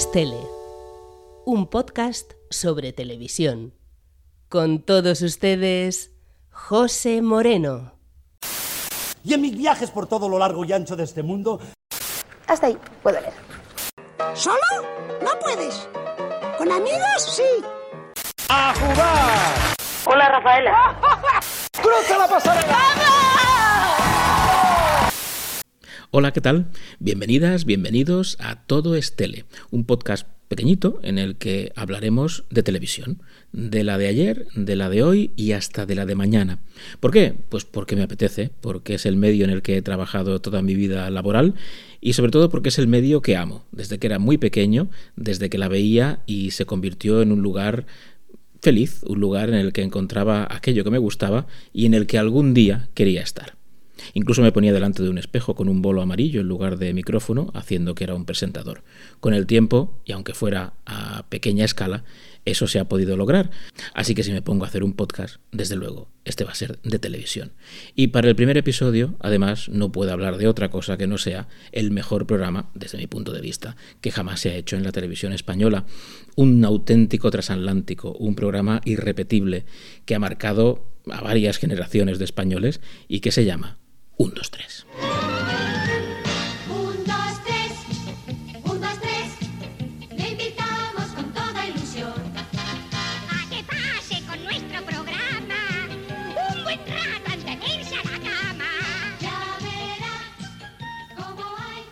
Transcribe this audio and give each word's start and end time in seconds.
es 0.00 0.10
Tele, 0.12 0.40
un 1.44 1.66
podcast 1.66 2.32
sobre 2.48 2.94
televisión. 2.94 3.74
Con 4.48 4.80
todos 4.80 5.20
ustedes, 5.20 6.12
José 6.50 7.20
Moreno. 7.20 7.92
Y 9.22 9.34
en 9.34 9.42
mis 9.42 9.54
viajes 9.54 9.90
por 9.90 10.06
todo 10.06 10.26
lo 10.26 10.38
largo 10.38 10.64
y 10.64 10.72
ancho 10.72 10.96
de 10.96 11.04
este 11.04 11.22
mundo, 11.22 11.60
Hasta 12.46 12.68
ahí, 12.68 12.78
puedo 13.02 13.20
leer. 13.20 13.34
¿Solo? 14.32 14.56
No 15.22 15.38
puedes. 15.38 15.86
¿Con 16.56 16.72
amigos? 16.72 17.36
Sí. 17.36 17.62
¡a 18.48 18.72
jugar! 18.72 19.74
Hola, 20.06 20.28
Rafaela. 20.30 20.98
¡Cruza 21.82 22.16
la 22.16 22.26
pasarela! 22.26 23.19
Hola, 26.12 26.32
¿qué 26.32 26.40
tal? 26.40 26.66
Bienvenidas, 26.98 27.64
bienvenidos 27.64 28.36
a 28.40 28.66
Todo 28.66 28.96
es 28.96 29.14
Tele, 29.14 29.44
un 29.70 29.84
podcast 29.84 30.26
pequeñito 30.48 30.98
en 31.04 31.18
el 31.18 31.36
que 31.36 31.70
hablaremos 31.76 32.42
de 32.50 32.64
televisión, 32.64 33.22
de 33.52 33.84
la 33.84 33.96
de 33.96 34.08
ayer, 34.08 34.48
de 34.56 34.74
la 34.74 34.90
de 34.90 35.04
hoy 35.04 35.30
y 35.36 35.52
hasta 35.52 35.86
de 35.86 35.94
la 35.94 36.06
de 36.06 36.16
mañana. 36.16 36.58
¿Por 36.98 37.12
qué? 37.12 37.36
Pues 37.48 37.64
porque 37.64 37.94
me 37.94 38.02
apetece, 38.02 38.50
porque 38.60 38.94
es 38.94 39.06
el 39.06 39.14
medio 39.14 39.44
en 39.44 39.50
el 39.50 39.62
que 39.62 39.76
he 39.76 39.82
trabajado 39.82 40.40
toda 40.40 40.62
mi 40.62 40.74
vida 40.74 41.08
laboral 41.10 41.54
y 42.00 42.14
sobre 42.14 42.32
todo 42.32 42.50
porque 42.50 42.70
es 42.70 42.80
el 42.80 42.88
medio 42.88 43.22
que 43.22 43.36
amo, 43.36 43.64
desde 43.70 44.00
que 44.00 44.08
era 44.08 44.18
muy 44.18 44.36
pequeño, 44.36 44.90
desde 45.14 45.48
que 45.48 45.58
la 45.58 45.68
veía 45.68 46.24
y 46.26 46.50
se 46.50 46.66
convirtió 46.66 47.22
en 47.22 47.30
un 47.30 47.40
lugar 47.40 47.86
feliz, 48.60 49.04
un 49.04 49.20
lugar 49.20 49.48
en 49.50 49.54
el 49.54 49.72
que 49.72 49.82
encontraba 49.82 50.48
aquello 50.50 50.82
que 50.82 50.90
me 50.90 50.98
gustaba 50.98 51.46
y 51.72 51.86
en 51.86 51.94
el 51.94 52.08
que 52.08 52.18
algún 52.18 52.52
día 52.52 52.88
quería 52.94 53.22
estar. 53.22 53.59
Incluso 54.14 54.42
me 54.42 54.52
ponía 54.52 54.72
delante 54.72 55.02
de 55.02 55.10
un 55.10 55.18
espejo 55.18 55.54
con 55.54 55.68
un 55.68 55.82
bolo 55.82 56.02
amarillo 56.02 56.40
en 56.40 56.48
lugar 56.48 56.78
de 56.78 56.92
micrófono, 56.94 57.50
haciendo 57.54 57.94
que 57.94 58.04
era 58.04 58.14
un 58.14 58.24
presentador. 58.24 58.82
Con 59.20 59.34
el 59.34 59.46
tiempo, 59.46 60.00
y 60.04 60.12
aunque 60.12 60.34
fuera 60.34 60.74
a 60.86 61.24
pequeña 61.28 61.64
escala, 61.64 62.04
eso 62.44 62.66
se 62.66 62.78
ha 62.78 62.88
podido 62.88 63.16
lograr. 63.16 63.50
Así 63.94 64.14
que 64.14 64.22
si 64.22 64.32
me 64.32 64.42
pongo 64.42 64.64
a 64.64 64.68
hacer 64.68 64.82
un 64.82 64.94
podcast, 64.94 65.36
desde 65.52 65.76
luego, 65.76 66.08
este 66.24 66.44
va 66.44 66.52
a 66.52 66.54
ser 66.54 66.80
de 66.82 66.98
televisión. 66.98 67.52
Y 67.94 68.08
para 68.08 68.28
el 68.28 68.36
primer 68.36 68.56
episodio, 68.56 69.16
además, 69.20 69.68
no 69.68 69.92
puedo 69.92 70.12
hablar 70.12 70.38
de 70.38 70.48
otra 70.48 70.70
cosa 70.70 70.96
que 70.96 71.06
no 71.06 71.18
sea 71.18 71.48
el 71.72 71.90
mejor 71.90 72.26
programa, 72.26 72.70
desde 72.74 72.98
mi 72.98 73.06
punto 73.06 73.32
de 73.32 73.40
vista, 73.40 73.76
que 74.00 74.10
jamás 74.10 74.40
se 74.40 74.50
ha 74.50 74.56
hecho 74.56 74.76
en 74.76 74.84
la 74.84 74.92
televisión 74.92 75.32
española. 75.32 75.84
Un 76.36 76.64
auténtico 76.64 77.30
transatlántico, 77.30 78.12
un 78.12 78.34
programa 78.34 78.80
irrepetible 78.84 79.64
que 80.06 80.14
ha 80.14 80.18
marcado 80.18 80.86
a 81.10 81.20
varias 81.20 81.58
generaciones 81.58 82.18
de 82.18 82.24
españoles 82.24 82.80
y 83.08 83.20
que 83.20 83.32
se 83.32 83.44
llama 83.44 83.79
1, 84.20 84.34
2, 84.34 84.50
3. 84.50 84.86
Un, 86.68 87.04
dos, 87.06 87.40
tres, 87.46 87.72
un, 88.64 88.78
dos, 88.78 89.00
tres, 89.00 89.28
le 90.14 90.28
invitamos 90.28 91.06
con 91.16 91.32
toda 91.32 91.66
ilusión. 91.66 92.12
A 93.30 93.48
que 93.48 93.64
pase 93.64 94.22
con 94.26 94.44
nuestro 94.44 94.84
programa 94.84 95.56
un 96.54 96.64
buen 96.64 96.80
rato 96.80 97.30
antes 97.32 97.44
de 97.46 97.78
irse 97.78 97.94
a 97.96 98.04
la 98.04 98.18
cama. 98.18 98.64
Ya 99.22 99.56
verá 99.62 101.16
cómo 101.16 101.42
hay. 101.56 101.82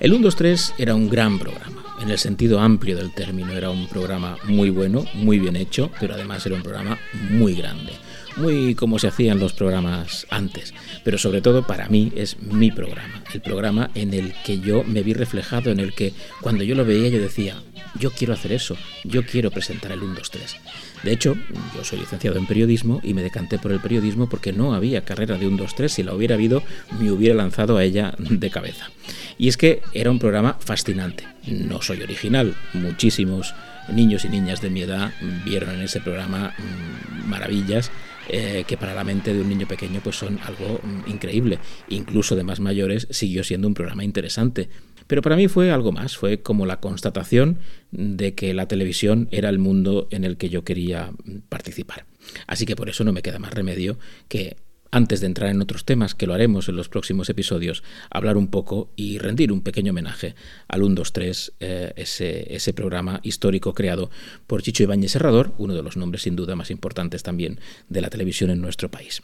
El 0.00 0.12
1, 0.12 0.24
2, 0.24 0.34
3 0.34 0.74
era 0.78 0.96
un 0.96 1.08
gran 1.08 1.38
programa, 1.38 1.84
en 2.00 2.10
el 2.10 2.18
sentido 2.18 2.58
amplio 2.58 2.96
del 2.96 3.14
término. 3.14 3.52
Era 3.52 3.70
un 3.70 3.86
programa 3.86 4.38
muy 4.48 4.70
bueno, 4.70 5.04
muy 5.14 5.38
bien 5.38 5.54
hecho, 5.54 5.88
pero 6.00 6.14
además 6.14 6.44
era 6.46 6.56
un 6.56 6.64
programa 6.64 6.98
muy 7.30 7.54
grande. 7.54 7.92
Muy 8.36 8.74
como 8.74 8.98
se 8.98 9.08
hacían 9.08 9.38
los 9.38 9.52
programas 9.52 10.26
antes, 10.30 10.74
pero 11.04 11.18
sobre 11.18 11.40
todo 11.40 11.66
para 11.66 11.88
mí 11.88 12.12
es 12.16 12.36
mi 12.40 12.72
programa, 12.72 13.22
el 13.32 13.40
programa 13.40 13.90
en 13.94 14.12
el 14.12 14.34
que 14.44 14.58
yo 14.58 14.82
me 14.82 15.02
vi 15.02 15.12
reflejado, 15.12 15.70
en 15.70 15.78
el 15.78 15.94
que 15.94 16.12
cuando 16.40 16.64
yo 16.64 16.74
lo 16.74 16.84
veía 16.84 17.08
yo 17.08 17.20
decía, 17.20 17.62
yo 17.98 18.10
quiero 18.10 18.34
hacer 18.34 18.52
eso, 18.52 18.76
yo 19.04 19.24
quiero 19.24 19.50
presentar 19.50 19.92
el 19.92 20.02
1, 20.02 20.14
2, 20.14 20.30
3. 20.30 20.56
De 21.04 21.12
hecho, 21.12 21.36
yo 21.76 21.84
soy 21.84 22.00
licenciado 22.00 22.38
en 22.38 22.46
periodismo 22.46 23.00
y 23.02 23.14
me 23.14 23.22
decanté 23.22 23.58
por 23.58 23.72
el 23.72 23.80
periodismo 23.80 24.28
porque 24.28 24.52
no 24.52 24.74
había 24.74 25.04
carrera 25.04 25.36
de 25.36 25.46
1, 25.46 25.56
2, 25.58 25.74
3. 25.74 25.92
Si 25.92 26.02
la 26.02 26.14
hubiera 26.14 26.34
habido, 26.34 26.62
me 26.98 27.12
hubiera 27.12 27.34
lanzado 27.34 27.76
a 27.76 27.84
ella 27.84 28.14
de 28.18 28.50
cabeza. 28.50 28.90
Y 29.36 29.48
es 29.48 29.56
que 29.56 29.82
era 29.92 30.10
un 30.10 30.18
programa 30.18 30.56
fascinante. 30.60 31.24
No 31.46 31.82
soy 31.82 32.00
original. 32.02 32.54
Muchísimos 32.72 33.54
niños 33.92 34.24
y 34.24 34.30
niñas 34.30 34.62
de 34.62 34.70
mi 34.70 34.80
edad 34.80 35.12
vieron 35.44 35.74
en 35.74 35.82
ese 35.82 36.00
programa 36.00 36.54
mm, 36.56 37.28
maravillas 37.28 37.90
eh, 38.28 38.64
que 38.66 38.76
para 38.76 38.94
la 38.94 39.04
mente 39.04 39.32
de 39.34 39.40
un 39.40 39.48
niño 39.48 39.66
pequeño 39.66 40.00
pues 40.02 40.16
son 40.16 40.38
algo 40.44 40.80
mm, 40.82 41.10
increíble. 41.10 41.58
Incluso 41.88 42.36
de 42.36 42.44
más 42.44 42.60
mayores 42.60 43.06
siguió 43.10 43.44
siendo 43.44 43.68
un 43.68 43.74
programa 43.74 44.04
interesante. 44.04 44.68
Pero 45.06 45.22
para 45.22 45.36
mí 45.36 45.48
fue 45.48 45.70
algo 45.70 45.92
más, 45.92 46.16
fue 46.16 46.40
como 46.40 46.64
la 46.64 46.80
constatación 46.80 47.58
de 47.90 48.34
que 48.34 48.54
la 48.54 48.68
televisión 48.68 49.28
era 49.30 49.50
el 49.50 49.58
mundo 49.58 50.08
en 50.10 50.24
el 50.24 50.36
que 50.36 50.48
yo 50.48 50.64
quería 50.64 51.10
mm, 51.10 51.40
participar. 51.48 52.06
Así 52.46 52.64
que 52.66 52.76
por 52.76 52.88
eso 52.88 53.04
no 53.04 53.12
me 53.12 53.22
queda 53.22 53.38
más 53.38 53.52
remedio 53.52 53.98
que 54.28 54.56
antes 54.94 55.20
de 55.20 55.26
entrar 55.26 55.50
en 55.50 55.60
otros 55.60 55.84
temas, 55.84 56.14
que 56.14 56.28
lo 56.28 56.34
haremos 56.34 56.68
en 56.68 56.76
los 56.76 56.88
próximos 56.88 57.28
episodios, 57.28 57.82
hablar 58.10 58.36
un 58.36 58.46
poco 58.46 58.92
y 58.94 59.18
rendir 59.18 59.50
un 59.50 59.60
pequeño 59.60 59.90
homenaje 59.90 60.36
al 60.68 60.84
1, 60.84 60.94
2, 60.94 61.12
3, 61.12 61.52
eh, 61.58 61.92
ese, 61.96 62.54
ese 62.54 62.72
programa 62.72 63.18
histórico 63.24 63.74
creado 63.74 64.10
por 64.46 64.62
Chicho 64.62 64.84
Ibáñez 64.84 65.10
Serrador, 65.10 65.52
uno 65.58 65.74
de 65.74 65.82
los 65.82 65.96
nombres 65.96 66.22
sin 66.22 66.36
duda 66.36 66.54
más 66.54 66.70
importantes 66.70 67.24
también 67.24 67.58
de 67.88 68.00
la 68.02 68.08
televisión 68.08 68.50
en 68.50 68.60
nuestro 68.60 68.88
país. 68.88 69.22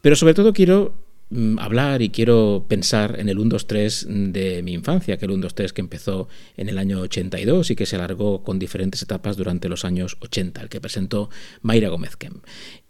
Pero 0.00 0.14
sobre 0.14 0.34
todo 0.34 0.52
quiero 0.52 1.09
hablar 1.58 2.02
y 2.02 2.10
quiero 2.10 2.66
pensar 2.68 3.20
en 3.20 3.28
el 3.28 3.38
1, 3.38 3.50
2, 3.50 3.66
3 3.66 4.06
de 4.32 4.62
mi 4.62 4.72
infancia, 4.72 5.16
que 5.16 5.26
el 5.26 5.30
1, 5.30 5.42
2, 5.42 5.54
3 5.54 5.72
que 5.72 5.80
empezó 5.80 6.28
en 6.56 6.68
el 6.68 6.78
año 6.78 7.00
82 7.00 7.70
y 7.70 7.76
que 7.76 7.86
se 7.86 7.96
alargó 7.96 8.42
con 8.42 8.58
diferentes 8.58 9.02
etapas 9.02 9.36
durante 9.36 9.68
los 9.68 9.84
años 9.84 10.16
80, 10.20 10.62
el 10.62 10.68
que 10.68 10.80
presentó 10.80 11.30
Mayra 11.62 11.88
Gómez 11.88 12.16
Kem. 12.16 12.40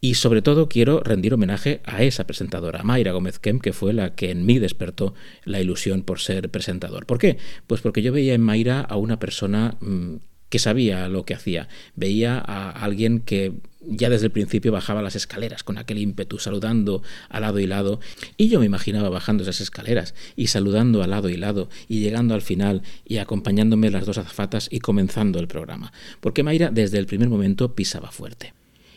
Y 0.00 0.15
sobre 0.15 0.41
todo 0.41 0.69
quiero 0.69 1.00
rendir 1.00 1.34
homenaje 1.34 1.81
a 1.84 2.03
esa 2.03 2.27
presentadora, 2.27 2.83
Mayra 2.83 3.12
Gómez 3.12 3.39
Kem, 3.39 3.61
que 3.61 3.75
fue 3.75 3.93
la 3.93 4.15
que 4.15 4.31
en 4.31 4.47
mí 4.47 4.59
despertó 4.59 5.15
la 5.45 5.61
ilusión 5.61 6.03
por 6.03 6.21
ser 6.21 6.50
presentador. 6.50 7.05
¿Por 7.05 7.19
qué? 7.19 7.37
Pues 7.67 7.83
porque 7.83 8.00
yo 8.00 8.12
veía 8.12 8.34
en 8.34 8.41
Mayra 8.41 8.81
a 8.81 8.97
una 8.97 9.19
persona 9.19 9.77
mm, 9.81 10.17
que 10.50 10.59
sabía 10.59 11.09
lo 11.09 11.25
que 11.25 11.34
hacía. 11.34 11.69
Veía 11.97 12.38
a 12.38 12.71
alguien 12.71 13.21
que 13.21 13.55
ya 13.81 14.11
desde 14.11 14.27
el 14.27 14.33
principio 14.33 14.72
bajaba 14.72 15.00
las 15.00 15.16
escaleras 15.16 15.65
con 15.65 15.78
aquel 15.78 15.99
ímpetu, 15.99 16.38
saludando 16.38 17.03
a 17.28 17.41
lado 17.41 17.59
y 17.61 17.66
lado. 17.66 18.00
Y 18.37 18.49
yo 18.49 18.61
me 18.61 18.66
imaginaba 18.66 19.09
bajando 19.09 19.43
esas 19.43 19.61
escaleras 19.61 20.15
y 20.37 20.49
saludando 20.49 21.03
a 21.03 21.06
lado 21.06 21.31
y 21.31 21.37
lado 21.37 21.71
y 21.88 22.00
llegando 22.00 22.34
al 22.34 22.43
final 22.43 22.83
y 23.06 23.19
acompañándome 23.19 23.91
las 23.91 24.05
dos 24.05 24.19
azafatas 24.19 24.69
y 24.71 24.81
comenzando 24.81 25.38
el 25.38 25.49
programa. 25.49 25.93
Porque 26.21 26.43
Mayra 26.43 26.71
desde 26.71 26.99
el 26.99 27.06
primer 27.06 27.28
momento 27.28 27.75
pisaba 27.75 28.11
fuerte. 28.11 28.53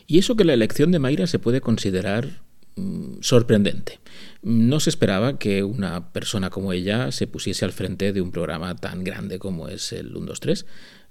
Y 0.06 0.18
eso 0.18 0.36
que 0.36 0.44
la 0.44 0.54
elección 0.54 0.92
de 0.92 1.00
Mayra 1.00 1.28
se 1.28 1.40
puede 1.40 1.62
considerar 1.62 2.42
mm, 2.76 3.22
sorprendente. 3.22 4.00
No 4.42 4.82
se 4.82 4.90
esperaba 4.90 5.40
que 5.40 5.64
una 5.64 6.12
persona 6.12 6.50
como 6.50 6.74
ella 6.74 7.12
se 7.14 7.28
pusiese 7.28 7.64
al 7.64 7.72
frente 7.72 8.12
de 8.12 8.22
un 8.22 8.32
programa 8.32 8.76
tan 8.76 9.06
grande 9.06 9.40
como 9.40 9.70
es 9.70 9.94
el 9.94 10.14
1, 10.14 10.26
2, 10.26 10.40
3. 10.42 10.66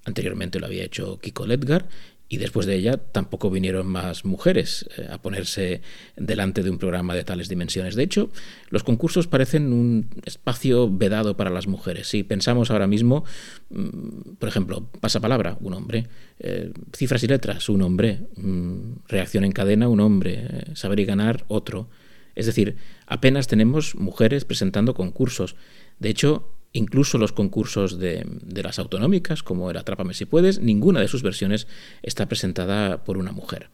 Anteriormente 0.04 0.58
lo 0.58 0.66
había 0.66 0.84
hecho 0.84 1.18
Kiko 1.18 1.46
Ledgar 1.46 1.86
y 2.32 2.38
después 2.38 2.64
de 2.64 2.76
ella 2.76 2.96
tampoco 2.96 3.50
vinieron 3.50 3.86
más 3.86 4.24
mujeres 4.24 4.88
eh, 4.96 5.06
a 5.10 5.20
ponerse 5.20 5.82
delante 6.16 6.62
de 6.62 6.70
un 6.70 6.78
programa 6.78 7.14
de 7.14 7.24
tales 7.24 7.50
dimensiones. 7.50 7.94
De 7.94 8.04
hecho, 8.04 8.30
los 8.70 8.84
concursos 8.84 9.26
parecen 9.26 9.70
un 9.70 10.08
espacio 10.24 10.88
vedado 10.91 11.36
para 11.36 11.50
las 11.50 11.66
mujeres. 11.66 12.08
Si 12.08 12.22
pensamos 12.22 12.70
ahora 12.70 12.86
mismo, 12.86 13.26
mm, 13.68 14.36
por 14.38 14.48
ejemplo, 14.48 14.88
pasapalabra, 14.98 15.58
un 15.60 15.74
hombre, 15.74 16.06
eh, 16.38 16.72
cifras 16.96 17.22
y 17.22 17.26
letras, 17.26 17.68
un 17.68 17.82
hombre, 17.82 18.20
mm, 18.36 18.92
reacción 19.08 19.44
en 19.44 19.52
cadena, 19.52 19.88
un 19.88 20.00
hombre, 20.00 20.46
eh, 20.48 20.64
saber 20.74 21.00
y 21.00 21.04
ganar, 21.04 21.44
otro. 21.48 21.91
Es 22.34 22.47
decir, 22.47 22.77
apenas 23.06 23.47
tenemos 23.47 23.94
mujeres 23.94 24.47
presentando 24.47 24.94
concursos. 24.94 25.54
De 25.98 26.09
hecho, 26.09 26.48
incluso 26.72 27.19
los 27.19 27.33
concursos 27.33 27.98
de, 27.98 28.27
las 28.63 28.78
autonómicas, 28.78 29.42
como 29.42 29.71
el 29.71 29.77
Atrápame 29.77 30.15
si 30.15 30.24
puedes, 30.24 30.60
ninguna 30.60 31.01
de 31.01 31.09
sus 31.09 31.22
versiones 31.22 31.66
está 32.03 32.27
presentada 32.27 33.04
por 33.04 33.19
una 33.19 33.33
mujer. 33.33 33.71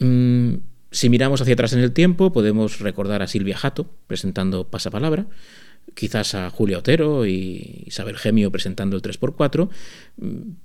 Mm, 0.00 0.54
si 0.90 1.08
miramos 1.08 1.40
hacia 1.40 1.54
atrás 1.54 1.72
en 1.72 1.80
el 1.80 1.92
tiempo, 1.92 2.32
podemos 2.32 2.80
recordar 2.80 3.22
a 3.22 3.26
Silvia 3.26 3.56
Jato 3.56 3.90
presentando 4.06 4.68
Pasapalabra, 4.68 5.26
quizás 5.94 6.34
a 6.34 6.50
Julia 6.50 6.78
Otero 6.78 7.26
y 7.26 7.84
Isabel 7.86 8.16
Gemio 8.16 8.52
presentando 8.52 8.96
el 8.96 9.02
3x4, 9.02 9.68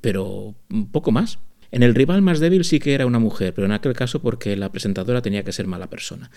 pero 0.01 0.55
poco 0.91 1.11
más. 1.11 1.39
En 1.71 1.83
el 1.83 1.95
rival 1.95 2.21
más 2.21 2.39
débil 2.39 2.63
sí 2.63 2.79
que 2.79 2.93
era 2.93 3.05
una 3.05 3.19
mujer, 3.19 3.53
pero 3.53 3.65
en 3.65 3.71
aquel 3.73 3.93
caso 3.93 4.21
porque 4.21 4.55
la 4.55 4.71
presentadora 4.71 5.21
tenía 5.21 5.43
que 5.43 5.51
ser 5.51 5.67
mala 5.67 5.89
persona. 5.89 6.31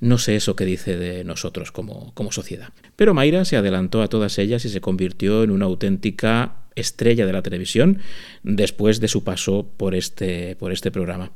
No 0.00 0.18
sé 0.18 0.36
eso 0.36 0.56
que 0.56 0.64
dice 0.64 0.96
de 0.96 1.24
nosotros 1.24 1.72
como, 1.72 2.12
como 2.14 2.32
sociedad. 2.32 2.70
Pero 2.96 3.14
Mayra 3.14 3.44
se 3.44 3.56
adelantó 3.56 4.02
a 4.02 4.08
todas 4.08 4.38
ellas 4.38 4.64
y 4.64 4.68
se 4.68 4.80
convirtió 4.80 5.42
en 5.42 5.50
una 5.50 5.66
auténtica 5.66 6.56
estrella 6.74 7.26
de 7.26 7.32
la 7.32 7.42
televisión 7.42 7.98
después 8.42 9.00
de 9.00 9.08
su 9.08 9.24
paso 9.24 9.70
por 9.76 9.94
este, 9.94 10.56
por 10.56 10.72
este 10.72 10.90
programa. 10.90 11.32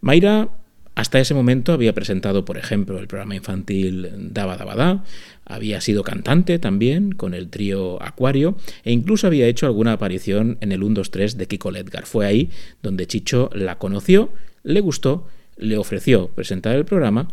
Mayra 0.00 0.48
Hasta 0.94 1.18
ese 1.18 1.34
momento 1.34 1.72
había 1.72 1.92
presentado, 1.92 2.44
por 2.44 2.56
ejemplo, 2.56 2.98
el 2.98 3.08
programa 3.08 3.34
infantil 3.34 4.08
Daba 4.32 4.56
Daba 4.56 4.76
Da, 4.76 5.04
había 5.44 5.80
sido 5.80 6.04
cantante 6.04 6.58
también 6.58 7.12
con 7.12 7.34
el 7.34 7.48
trío 7.48 8.00
Acuario 8.02 8.56
e 8.84 8.92
incluso 8.92 9.26
había 9.26 9.46
hecho 9.46 9.66
alguna 9.66 9.92
aparición 9.92 10.56
en 10.60 10.72
el 10.72 10.82
1-2-3 10.82 11.34
de 11.34 11.46
Kiko 11.48 11.70
Ledgar. 11.70 12.06
Fue 12.06 12.26
ahí 12.26 12.50
donde 12.82 13.06
Chicho 13.06 13.50
la 13.52 13.78
conoció, 13.78 14.32
le 14.62 14.80
gustó, 14.80 15.26
le 15.56 15.76
ofreció 15.76 16.28
presentar 16.28 16.76
el 16.76 16.84
programa 16.84 17.28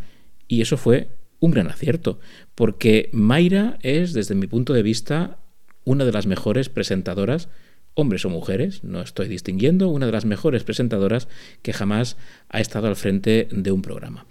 y 0.48 0.62
eso 0.62 0.76
fue 0.76 1.10
un 1.40 1.52
gran 1.52 1.68
acierto, 1.68 2.20
porque 2.56 3.10
Mayra 3.14 3.78
es, 3.82 4.14
desde 4.14 4.36
mi 4.36 4.48
punto 4.48 4.74
de 4.74 4.84
vista, 4.84 5.40
una 5.86 6.06
de 6.06 6.12
las 6.12 6.28
mejores 6.28 6.70
presentadoras 6.70 7.50
hombres 7.94 8.26
o 8.26 8.30
mujeres, 8.30 8.84
no 8.84 9.02
estoy 9.02 9.28
distinguiendo, 9.28 9.90
una 9.90 10.06
de 10.06 10.12
las 10.12 10.26
mejores 10.26 10.64
presentadoras 10.64 11.28
que 11.62 11.74
jamás 11.74 12.18
ha 12.50 12.62
estado 12.62 12.88
al 12.88 12.96
frente 12.96 13.48
de 13.52 13.72
un 13.72 13.82
programa. 13.82 14.26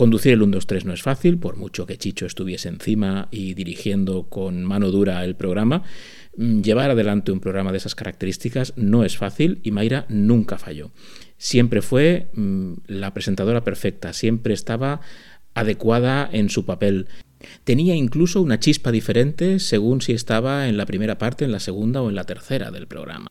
Conducir 0.00 0.32
el 0.32 0.40
1-2-3 0.40 0.84
no 0.84 0.94
es 0.94 1.02
fácil, 1.02 1.36
por 1.36 1.56
mucho 1.56 1.84
que 1.84 1.98
Chicho 1.98 2.24
estuviese 2.24 2.70
encima 2.70 3.28
y 3.30 3.52
dirigiendo 3.52 4.30
con 4.30 4.64
mano 4.64 4.90
dura 4.90 5.22
el 5.24 5.36
programa. 5.36 5.82
Mm, 6.38 6.62
llevar 6.62 6.90
adelante 6.90 7.32
un 7.32 7.40
programa 7.40 7.70
de 7.70 7.76
esas 7.76 7.94
características 7.94 8.72
no 8.76 9.04
es 9.04 9.18
fácil 9.18 9.60
y 9.62 9.72
Mayra 9.72 10.06
nunca 10.08 10.56
falló. 10.56 10.90
Siempre 11.36 11.82
fue 11.82 12.30
mm, 12.32 12.72
la 12.86 13.12
presentadora 13.12 13.62
perfecta, 13.62 14.14
siempre 14.14 14.54
estaba 14.54 15.02
adecuada 15.52 16.26
en 16.32 16.48
su 16.48 16.64
papel. 16.64 17.08
Tenía 17.64 17.94
incluso 17.94 18.42
una 18.42 18.60
chispa 18.60 18.92
diferente 18.92 19.58
según 19.58 20.00
si 20.02 20.12
estaba 20.12 20.68
en 20.68 20.76
la 20.76 20.86
primera 20.86 21.18
parte, 21.18 21.44
en 21.44 21.52
la 21.52 21.60
segunda 21.60 22.02
o 22.02 22.08
en 22.08 22.14
la 22.14 22.24
tercera 22.24 22.70
del 22.70 22.86
programa. 22.86 23.28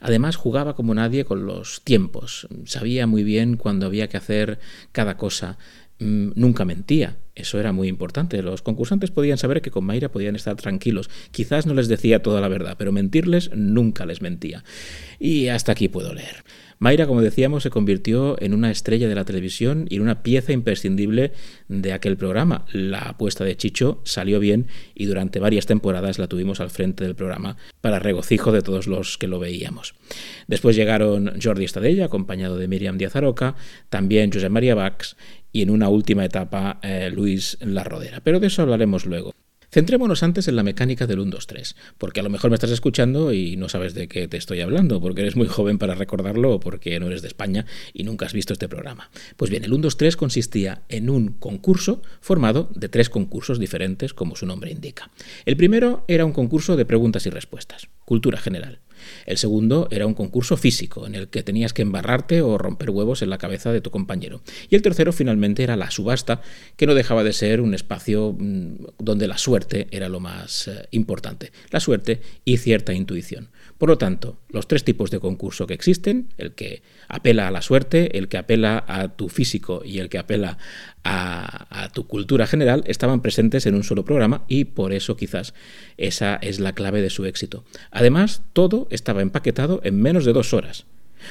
Además 0.00 0.36
jugaba 0.36 0.76
como 0.76 0.94
nadie 0.94 1.24
con 1.24 1.46
los 1.46 1.82
tiempos, 1.82 2.46
sabía 2.64 3.06
muy 3.06 3.24
bien 3.24 3.56
cuándo 3.56 3.86
había 3.86 4.08
que 4.08 4.16
hacer 4.16 4.60
cada 4.92 5.16
cosa, 5.16 5.58
nunca 6.00 6.64
mentía, 6.64 7.18
eso 7.34 7.58
era 7.58 7.72
muy 7.72 7.88
importante. 7.88 8.42
Los 8.42 8.62
concursantes 8.62 9.10
podían 9.10 9.38
saber 9.38 9.62
que 9.62 9.70
con 9.70 9.84
Mayra 9.84 10.10
podían 10.10 10.36
estar 10.36 10.56
tranquilos. 10.56 11.10
Quizás 11.30 11.66
no 11.66 11.74
les 11.74 11.88
decía 11.88 12.22
toda 12.22 12.40
la 12.40 12.48
verdad, 12.48 12.76
pero 12.78 12.92
mentirles 12.92 13.50
nunca 13.54 14.06
les 14.06 14.20
mentía. 14.20 14.64
Y 15.18 15.48
hasta 15.48 15.72
aquí 15.72 15.88
puedo 15.88 16.14
leer. 16.14 16.44
Mayra, 16.78 17.06
como 17.06 17.20
decíamos, 17.20 17.62
se 17.62 17.68
convirtió 17.68 18.40
en 18.40 18.54
una 18.54 18.70
estrella 18.70 19.06
de 19.06 19.14
la 19.14 19.26
televisión 19.26 19.86
y 19.90 19.96
en 19.96 20.02
una 20.02 20.22
pieza 20.22 20.52
imprescindible 20.52 21.32
de 21.68 21.92
aquel 21.92 22.16
programa. 22.16 22.64
La 22.72 23.00
apuesta 23.00 23.44
de 23.44 23.54
Chicho 23.54 24.00
salió 24.04 24.40
bien 24.40 24.66
y 24.94 25.04
durante 25.04 25.40
varias 25.40 25.66
temporadas 25.66 26.18
la 26.18 26.26
tuvimos 26.26 26.58
al 26.58 26.70
frente 26.70 27.04
del 27.04 27.14
programa 27.14 27.58
para 27.82 27.98
regocijo 27.98 28.50
de 28.50 28.62
todos 28.62 28.86
los 28.86 29.18
que 29.18 29.28
lo 29.28 29.38
veíamos. 29.38 29.94
Después 30.46 30.74
llegaron 30.74 31.38
Jordi 31.42 31.66
Estadella, 31.66 32.06
acompañado 32.06 32.56
de 32.56 32.66
Miriam 32.66 32.96
Díaz 32.96 33.14
Aroca, 33.14 33.56
también 33.90 34.32
José 34.32 34.48
María 34.48 34.74
Bax 34.74 35.16
y 35.52 35.62
en 35.62 35.70
una 35.70 35.88
última 35.88 36.24
etapa 36.24 36.78
eh, 36.82 37.10
Luis 37.12 37.58
La 37.60 37.84
Rodera. 37.84 38.20
Pero 38.22 38.40
de 38.40 38.48
eso 38.48 38.62
hablaremos 38.62 39.06
luego. 39.06 39.32
Centrémonos 39.72 40.24
antes 40.24 40.48
en 40.48 40.56
la 40.56 40.64
mecánica 40.64 41.06
del 41.06 41.20
1-2-3, 41.20 41.76
porque 41.96 42.18
a 42.18 42.22
lo 42.24 42.30
mejor 42.30 42.50
me 42.50 42.54
estás 42.54 42.72
escuchando 42.72 43.32
y 43.32 43.56
no 43.56 43.68
sabes 43.68 43.94
de 43.94 44.08
qué 44.08 44.26
te 44.26 44.36
estoy 44.36 44.60
hablando, 44.62 45.00
porque 45.00 45.20
eres 45.20 45.36
muy 45.36 45.46
joven 45.46 45.78
para 45.78 45.94
recordarlo 45.94 46.54
o 46.54 46.60
porque 46.60 46.98
no 46.98 47.06
eres 47.06 47.22
de 47.22 47.28
España 47.28 47.66
y 47.94 48.02
nunca 48.02 48.26
has 48.26 48.32
visto 48.32 48.52
este 48.52 48.68
programa. 48.68 49.10
Pues 49.36 49.48
bien, 49.48 49.62
el 49.62 49.70
1-2-3 49.70 50.16
consistía 50.16 50.82
en 50.88 51.08
un 51.08 51.28
concurso 51.28 52.02
formado 52.20 52.68
de 52.74 52.88
tres 52.88 53.10
concursos 53.10 53.60
diferentes, 53.60 54.12
como 54.12 54.34
su 54.34 54.44
nombre 54.44 54.72
indica. 54.72 55.12
El 55.46 55.56
primero 55.56 56.04
era 56.08 56.24
un 56.24 56.32
concurso 56.32 56.74
de 56.74 56.84
preguntas 56.84 57.26
y 57.26 57.30
respuestas, 57.30 57.88
cultura 58.04 58.40
general. 58.40 58.80
El 59.26 59.38
segundo 59.38 59.88
era 59.90 60.06
un 60.06 60.14
concurso 60.14 60.56
físico, 60.56 61.06
en 61.06 61.14
el 61.14 61.28
que 61.28 61.42
tenías 61.42 61.72
que 61.72 61.82
embarrarte 61.82 62.42
o 62.42 62.58
romper 62.58 62.90
huevos 62.90 63.22
en 63.22 63.30
la 63.30 63.38
cabeza 63.38 63.72
de 63.72 63.80
tu 63.80 63.90
compañero. 63.90 64.42
Y 64.68 64.74
el 64.74 64.82
tercero 64.82 65.12
finalmente 65.12 65.62
era 65.62 65.76
la 65.76 65.90
subasta, 65.90 66.42
que 66.76 66.86
no 66.86 66.94
dejaba 66.94 67.24
de 67.24 67.32
ser 67.32 67.60
un 67.60 67.74
espacio 67.74 68.34
mm, 68.38 68.74
donde 68.98 69.28
la 69.28 69.38
suerte 69.38 69.88
era 69.90 70.08
lo 70.08 70.20
más 70.20 70.68
eh, 70.68 70.88
importante. 70.90 71.52
La 71.70 71.80
suerte 71.80 72.20
y 72.44 72.58
cierta 72.58 72.92
intuición. 72.92 73.50
Por 73.80 73.88
lo 73.88 73.96
tanto, 73.96 74.36
los 74.50 74.68
tres 74.68 74.84
tipos 74.84 75.10
de 75.10 75.20
concurso 75.20 75.66
que 75.66 75.72
existen, 75.72 76.28
el 76.36 76.52
que 76.52 76.82
apela 77.08 77.48
a 77.48 77.50
la 77.50 77.62
suerte, 77.62 78.18
el 78.18 78.28
que 78.28 78.36
apela 78.36 78.84
a 78.86 79.08
tu 79.16 79.30
físico 79.30 79.80
y 79.82 80.00
el 80.00 80.10
que 80.10 80.18
apela 80.18 80.58
a, 81.02 81.88
tu 81.94 82.06
cultura 82.06 82.46
general, 82.46 82.84
estaban 82.86 83.22
presentes 83.22 83.64
en 83.64 83.74
un 83.74 83.82
solo 83.82 84.04
programa 84.04 84.44
y 84.48 84.66
por 84.66 84.92
eso 84.92 85.16
quizás 85.16 85.54
esa 85.96 86.36
es 86.42 86.60
la 86.60 86.74
clave 86.74 87.00
de 87.00 87.08
su 87.08 87.24
éxito. 87.24 87.64
Además, 87.90 88.42
todo 88.52 88.86
estaba 88.90 89.22
empaquetado 89.22 89.80
en 89.82 89.98
menos 89.98 90.26
de 90.26 90.34
dos 90.34 90.52
horas. 90.52 90.84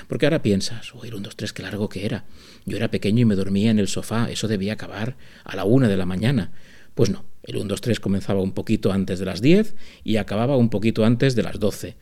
Porque 0.07 0.25
ahora 0.25 0.41
piensas, 0.41 0.91
uy, 0.95 1.11
un, 1.11 1.21
dos, 1.21 1.35
tres, 1.35 1.53
qué 1.53 1.61
largo 1.61 1.87
que 1.87 2.03
era. 2.03 2.25
Yo 2.65 2.77
era 2.77 2.89
pequeño 2.89 3.21
y 3.21 3.25
me 3.25 3.35
dormía 3.35 3.69
en 3.69 3.77
el 3.77 3.87
sofá, 3.87 4.27
eso 4.31 4.47
debía 4.47 4.73
acabar 4.73 5.17
a 5.43 5.55
la 5.55 5.65
una 5.65 5.87
de 5.87 5.97
la 5.97 6.07
mañana. 6.07 6.51
Pues 6.95 7.11
no, 7.11 7.25
el 7.43 7.57
1, 7.57 7.65
2, 7.65 7.81
3 7.81 7.99
comenzaba 7.99 8.41
un 8.41 8.53
poquito 8.53 8.91
antes 8.91 9.19
de 9.19 9.25
las 9.25 9.39
10 9.39 9.75
y 10.03 10.17
acababa 10.17 10.57
un 10.57 10.71
poquito 10.71 11.05
antes 11.05 11.35
de 11.35 11.43
las 11.43 11.59
12 11.59 11.95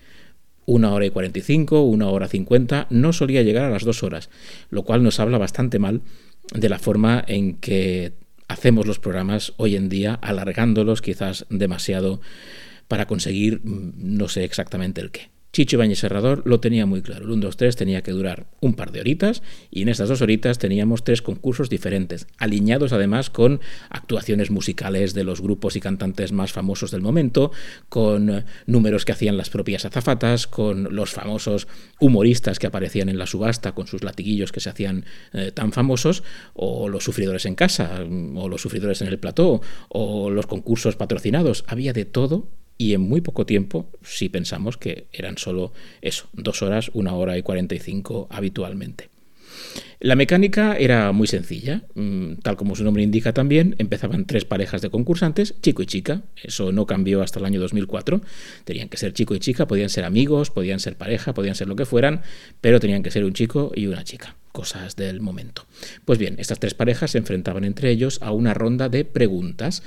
una 0.67 0.93
hora 0.93 1.05
y 1.05 1.09
45, 1.09 1.81
una 1.81 2.09
hora 2.09 2.27
50, 2.27 2.87
no 2.89 3.13
solía 3.13 3.41
llegar 3.41 3.63
a 3.63 3.69
las 3.69 3.85
dos 3.85 4.03
horas, 4.03 4.29
lo 4.69 4.83
cual 4.83 5.01
nos 5.01 5.19
habla 5.19 5.37
bastante 5.37 5.79
mal 5.79 6.01
de 6.53 6.69
la 6.69 6.77
forma 6.77 7.23
en 7.25 7.55
que 7.55 8.11
hacemos 8.49 8.85
los 8.85 8.99
programas 8.99 9.53
hoy 9.57 9.77
en 9.77 9.89
día, 9.89 10.13
alargándolos 10.21 11.01
quizás 11.01 11.45
demasiado 11.49 12.21
para 12.87 13.07
conseguir 13.07 13.61
mm, 13.63 13.93
no 13.95 14.27
sé 14.27 14.43
exactamente 14.43 15.01
el 15.01 15.09
qué. 15.09 15.29
Chicho 15.53 15.77
Ibáñez 15.77 15.99
Serrador 15.99 16.43
lo 16.45 16.59
tenía 16.59 16.85
muy 16.85 17.01
claro. 17.01 17.25
El 17.25 17.31
1, 17.31 17.47
2, 17.47 17.57
3 17.57 17.75
tenía 17.75 18.03
que 18.03 18.11
durar 18.11 18.47
un 18.61 18.75
par 18.75 18.91
de 18.91 18.99
horitas 18.99 19.41
y 19.71 19.81
en 19.81 19.89
estas 19.89 20.09
dos 20.09 20.21
horitas 20.21 20.59
teníamos 20.59 21.03
tres 21.03 21.21
concursos 21.21 21.69
diferentes, 21.69 22.27
alineados 22.37 22.93
además 22.93 23.29
con 23.29 23.59
actuaciones 23.89 24.51
musicales 24.51 25.13
de 25.13 25.23
los 25.23 25.41
grupos 25.41 25.75
y 25.75 25.79
cantantes 25.79 26.31
más 26.31 26.51
famosos 26.51 26.91
del 26.91 27.01
momento, 27.01 27.51
con 27.89 28.29
eh, 28.29 28.45
números 28.65 29.05
que 29.05 29.13
hacían 29.13 29.37
las 29.37 29.49
propias 29.49 29.85
azafatas, 29.85 30.47
con 30.47 30.95
los 30.95 31.11
famosos 31.11 31.67
humoristas 31.99 32.59
que 32.59 32.67
aparecían 32.67 33.09
en 33.09 33.17
la 33.17 33.25
subasta 33.25 33.73
con 33.73 33.87
sus 33.87 34.03
latiguillos 34.03 34.51
que 34.51 34.59
se 34.59 34.69
hacían 34.69 35.05
eh, 35.33 35.51
tan 35.51 35.71
famosos, 35.71 36.23
o 36.53 36.89
los 36.89 37.03
sufridores 37.03 37.45
en 37.45 37.55
casa, 37.55 38.01
o 38.35 38.49
los 38.49 38.61
sufridores 38.61 39.01
en 39.01 39.07
el 39.07 39.17
plató, 39.17 39.61
o 39.89 40.29
los 40.29 40.45
concursos 40.45 40.95
patrocinados. 40.95 41.63
Había 41.67 41.93
de 41.93 42.05
todo 42.05 42.47
y 42.77 42.93
en 42.93 43.01
muy 43.01 43.21
poco 43.21 43.45
tiempo, 43.45 43.89
si 44.03 44.29
pensamos 44.29 44.77
que 44.77 45.07
eran 45.11 45.37
solo 45.37 45.73
eso, 46.01 46.27
dos 46.33 46.61
horas, 46.61 46.91
una 46.93 47.13
hora 47.13 47.37
y 47.37 47.41
cuarenta 47.41 47.75
y 47.75 47.79
cinco 47.79 48.27
habitualmente. 48.29 49.09
La 49.99 50.15
mecánica 50.15 50.75
era 50.77 51.11
muy 51.11 51.25
sencilla, 51.25 51.81
mm, 51.95 52.35
tal 52.43 52.55
como 52.55 52.75
su 52.75 52.83
nombre 52.83 53.01
indica 53.01 53.33
también, 53.33 53.75
empezaban 53.79 54.25
tres 54.25 54.45
parejas 54.45 54.83
de 54.83 54.91
concursantes, 54.91 55.55
chico 55.61 55.81
y 55.81 55.87
chica, 55.87 56.21
eso 56.43 56.71
no 56.71 56.85
cambió 56.85 57.23
hasta 57.23 57.39
el 57.39 57.45
año 57.45 57.59
2004, 57.59 58.21
tenían 58.63 58.89
que 58.89 58.97
ser 58.97 59.13
chico 59.13 59.33
y 59.33 59.39
chica, 59.39 59.67
podían 59.67 59.89
ser 59.89 60.05
amigos, 60.05 60.51
podían 60.51 60.79
ser 60.79 60.97
pareja, 60.97 61.33
podían 61.33 61.55
ser 61.55 61.67
lo 61.67 61.75
que 61.75 61.85
fueran, 61.85 62.21
pero 62.61 62.79
tenían 62.79 63.01
que 63.01 63.09
ser 63.09 63.25
un 63.25 63.33
chico 63.33 63.71
y 63.73 63.87
una 63.87 64.03
chica, 64.03 64.35
cosas 64.51 64.95
del 64.95 65.19
momento. 65.19 65.65
Pues 66.05 66.19
bien, 66.19 66.35
estas 66.37 66.59
tres 66.59 66.75
parejas 66.75 67.11
se 67.11 67.17
enfrentaban 67.17 67.63
entre 67.63 67.89
ellos 67.89 68.19
a 68.21 68.31
una 68.31 68.53
ronda 68.53 68.89
de 68.89 69.03
preguntas. 69.03 69.81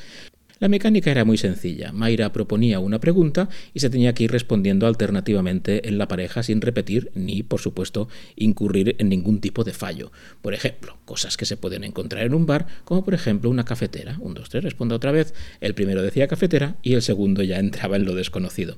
La 0.61 0.69
mecánica 0.69 1.11
era 1.11 1.25
muy 1.25 1.39
sencilla. 1.39 1.91
Mayra 1.91 2.35
proponía 2.35 2.81
una 2.81 3.01
pregunta 3.01 3.49
y 3.73 3.81
se 3.81 3.89
tenía 3.89 4.13
que 4.13 4.25
ir 4.25 4.31
respondiendo 4.31 4.87
alternativamente 4.87 5.89
en 5.89 5.97
la 5.97 6.07
pareja 6.07 6.43
sin 6.43 6.61
repetir 6.61 7.11
ni, 7.15 7.43
por 7.43 7.61
supuesto, 7.61 8.11
incurrir 8.37 8.95
en 8.99 9.09
ningún 9.09 9.41
tipo 9.41 9.65
de 9.65 9.73
fallo. 9.73 10.13
Por 10.43 10.53
ejemplo, 10.53 10.99
cosas 11.07 11.39
que 11.39 11.47
se 11.47 11.57
pueden 11.57 11.83
encontrar 11.83 12.27
en 12.27 12.35
un 12.35 12.45
bar, 12.45 12.67
como 12.85 13.03
por 13.03 13.15
ejemplo 13.15 13.49
una 13.49 13.65
cafetera. 13.65 14.19
Un, 14.21 14.35
dos, 14.35 14.51
tres, 14.51 14.63
responda 14.63 14.97
otra 14.97 15.13
vez. 15.13 15.33
El 15.63 15.75
primero 15.75 16.03
decía 16.03 16.29
cafetera 16.29 16.77
y 16.83 16.93
el 16.93 17.01
segundo 17.01 17.43
ya 17.43 17.59
entraba 17.59 17.97
en 17.97 18.05
lo 18.05 18.15
desconocido. 18.15 18.77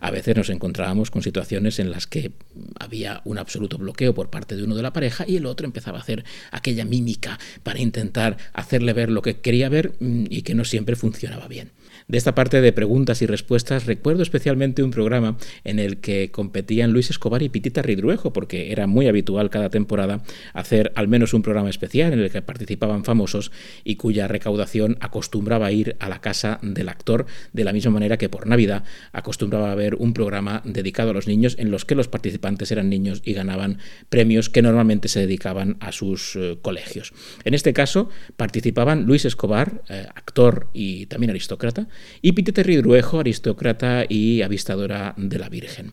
A 0.00 0.10
veces 0.10 0.36
nos 0.36 0.50
encontrábamos 0.50 1.10
con 1.10 1.22
situaciones 1.22 1.78
en 1.78 1.90
las 1.90 2.06
que 2.06 2.32
había 2.78 3.22
un 3.24 3.38
absoluto 3.38 3.78
bloqueo 3.78 4.14
por 4.14 4.28
parte 4.28 4.54
de 4.54 4.64
uno 4.64 4.74
de 4.74 4.82
la 4.82 4.92
pareja 4.92 5.24
y 5.26 5.36
el 5.36 5.46
otro 5.46 5.64
empezaba 5.64 5.96
a 5.96 6.02
hacer 6.02 6.26
aquella 6.50 6.84
mímica 6.84 7.38
para 7.62 7.80
intentar 7.80 8.36
hacerle 8.52 8.92
ver 8.92 9.10
lo 9.10 9.22
que 9.22 9.40
quería 9.40 9.70
ver 9.70 9.94
mm, 9.98 10.26
y 10.28 10.42
que 10.42 10.54
no 10.54 10.66
siempre 10.66 10.94
funcionaba 10.94 11.21
funcionaba 11.22 11.46
bien. 11.46 11.70
De 12.08 12.18
esta 12.18 12.34
parte 12.34 12.60
de 12.60 12.72
preguntas 12.72 13.22
y 13.22 13.26
respuestas 13.26 13.86
recuerdo 13.86 14.22
especialmente 14.22 14.82
un 14.82 14.90
programa 14.90 15.36
en 15.64 15.78
el 15.78 15.98
que 15.98 16.30
competían 16.30 16.92
Luis 16.92 17.10
Escobar 17.10 17.42
y 17.42 17.48
Pitita 17.48 17.82
Ridruejo, 17.82 18.32
porque 18.32 18.72
era 18.72 18.86
muy 18.86 19.08
habitual 19.08 19.50
cada 19.50 19.70
temporada 19.70 20.22
hacer 20.52 20.92
al 20.94 21.08
menos 21.08 21.34
un 21.34 21.42
programa 21.42 21.70
especial 21.70 22.12
en 22.12 22.20
el 22.20 22.30
que 22.30 22.42
participaban 22.42 23.04
famosos 23.04 23.52
y 23.84 23.96
cuya 23.96 24.28
recaudación 24.28 24.96
acostumbraba 25.00 25.72
ir 25.72 25.96
a 26.00 26.08
la 26.08 26.20
casa 26.20 26.58
del 26.62 26.88
actor, 26.88 27.26
de 27.52 27.64
la 27.64 27.72
misma 27.72 27.92
manera 27.92 28.16
que 28.16 28.28
por 28.28 28.46
Navidad 28.46 28.84
acostumbraba 29.12 29.68
a 29.68 29.72
haber 29.72 29.94
un 29.96 30.12
programa 30.12 30.62
dedicado 30.64 31.10
a 31.10 31.14
los 31.14 31.26
niños 31.26 31.56
en 31.58 31.70
los 31.70 31.84
que 31.84 31.94
los 31.94 32.08
participantes 32.08 32.70
eran 32.72 32.88
niños 32.88 33.22
y 33.24 33.32
ganaban 33.32 33.78
premios 34.08 34.48
que 34.48 34.62
normalmente 34.62 35.08
se 35.08 35.20
dedicaban 35.20 35.76
a 35.80 35.92
sus 35.92 36.36
eh, 36.36 36.58
colegios. 36.62 37.12
En 37.44 37.54
este 37.54 37.72
caso 37.72 38.08
participaban 38.36 39.04
Luis 39.04 39.24
Escobar, 39.24 39.82
eh, 39.88 40.06
actor 40.14 40.68
y 40.72 41.06
también 41.06 41.30
aristócrata, 41.30 41.88
y 42.20 42.32
Pitete 42.32 42.62
Ridruejo, 42.62 43.20
aristócrata 43.20 44.04
y 44.08 44.42
avistadora 44.42 45.14
de 45.16 45.38
la 45.38 45.48
Virgen. 45.48 45.92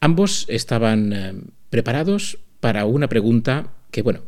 Ambos 0.00 0.46
estaban 0.48 1.12
eh, 1.12 1.34
preparados 1.70 2.38
para 2.60 2.84
una 2.84 3.08
pregunta 3.08 3.74
que, 3.90 4.02
bueno, 4.02 4.20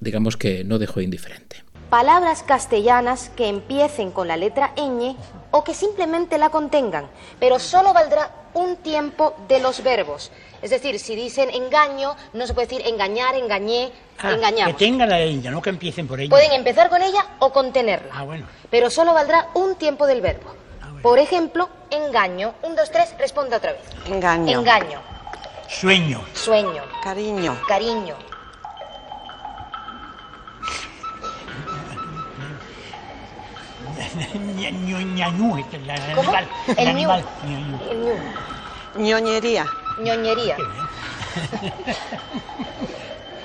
digamos 0.00 0.36
que 0.36 0.64
no 0.64 0.78
dejó 0.78 1.00
indiferente. 1.00 1.65
Palabras 1.90 2.42
castellanas 2.42 3.30
que 3.36 3.48
empiecen 3.48 4.10
con 4.10 4.26
la 4.26 4.36
letra 4.36 4.72
ñ 4.76 5.16
o 5.52 5.62
que 5.62 5.72
simplemente 5.72 6.36
la 6.36 6.50
contengan, 6.50 7.08
pero 7.38 7.58
solo 7.58 7.92
valdrá 7.92 8.30
un 8.54 8.76
tiempo 8.76 9.34
de 9.46 9.60
los 9.60 9.82
verbos. 9.82 10.32
Es 10.62 10.70
decir, 10.70 10.98
si 10.98 11.14
dicen 11.14 11.48
engaño, 11.50 12.16
no 12.32 12.46
se 12.46 12.54
puede 12.54 12.66
decir 12.66 12.86
engañar, 12.86 13.36
engañé, 13.36 13.92
Ah, 14.18 14.32
engañamos. 14.32 14.74
Que 14.74 14.84
tenga 14.86 15.06
la 15.06 15.20
ella, 15.20 15.50
no 15.50 15.60
que 15.60 15.68
empiecen 15.70 16.08
por 16.08 16.18
ella. 16.18 16.30
Pueden 16.30 16.52
empezar 16.52 16.88
con 16.88 17.02
ella 17.02 17.24
o 17.38 17.52
contenerla. 17.52 18.12
Ah, 18.14 18.24
bueno. 18.24 18.46
Pero 18.70 18.88
solo 18.88 19.12
valdrá 19.12 19.48
un 19.54 19.76
tiempo 19.76 20.06
del 20.06 20.22
verbo. 20.22 20.54
Por 21.02 21.18
ejemplo, 21.18 21.68
engaño. 21.90 22.54
Un, 22.62 22.74
dos, 22.74 22.90
tres, 22.90 23.14
responda 23.18 23.58
otra 23.58 23.72
vez. 23.72 23.82
Engaño. 24.06 24.58
Engaño. 24.58 25.00
Sueño. 25.68 26.24
Sueño. 26.32 26.82
Cariño. 27.02 27.58
Cariño. 27.68 28.16
El 35.70 35.90
animal. 35.90 36.48
El 36.76 36.88
animal. 36.88 37.24
Ñoñería. 38.98 39.66
Ñoñería. 40.02 40.56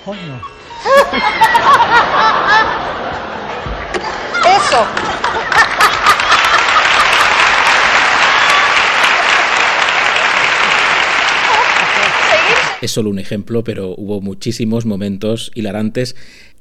Coño. 0.06 0.42
Eso. 4.46 4.86
Es 12.82 12.92
solo 12.92 13.12
un 13.12 13.20
ejemplo, 13.20 13.64
pero 13.64 13.90
hubo 13.96 14.22
muchísimos 14.22 14.86
momentos 14.86 15.52
hilarantes 15.54 16.16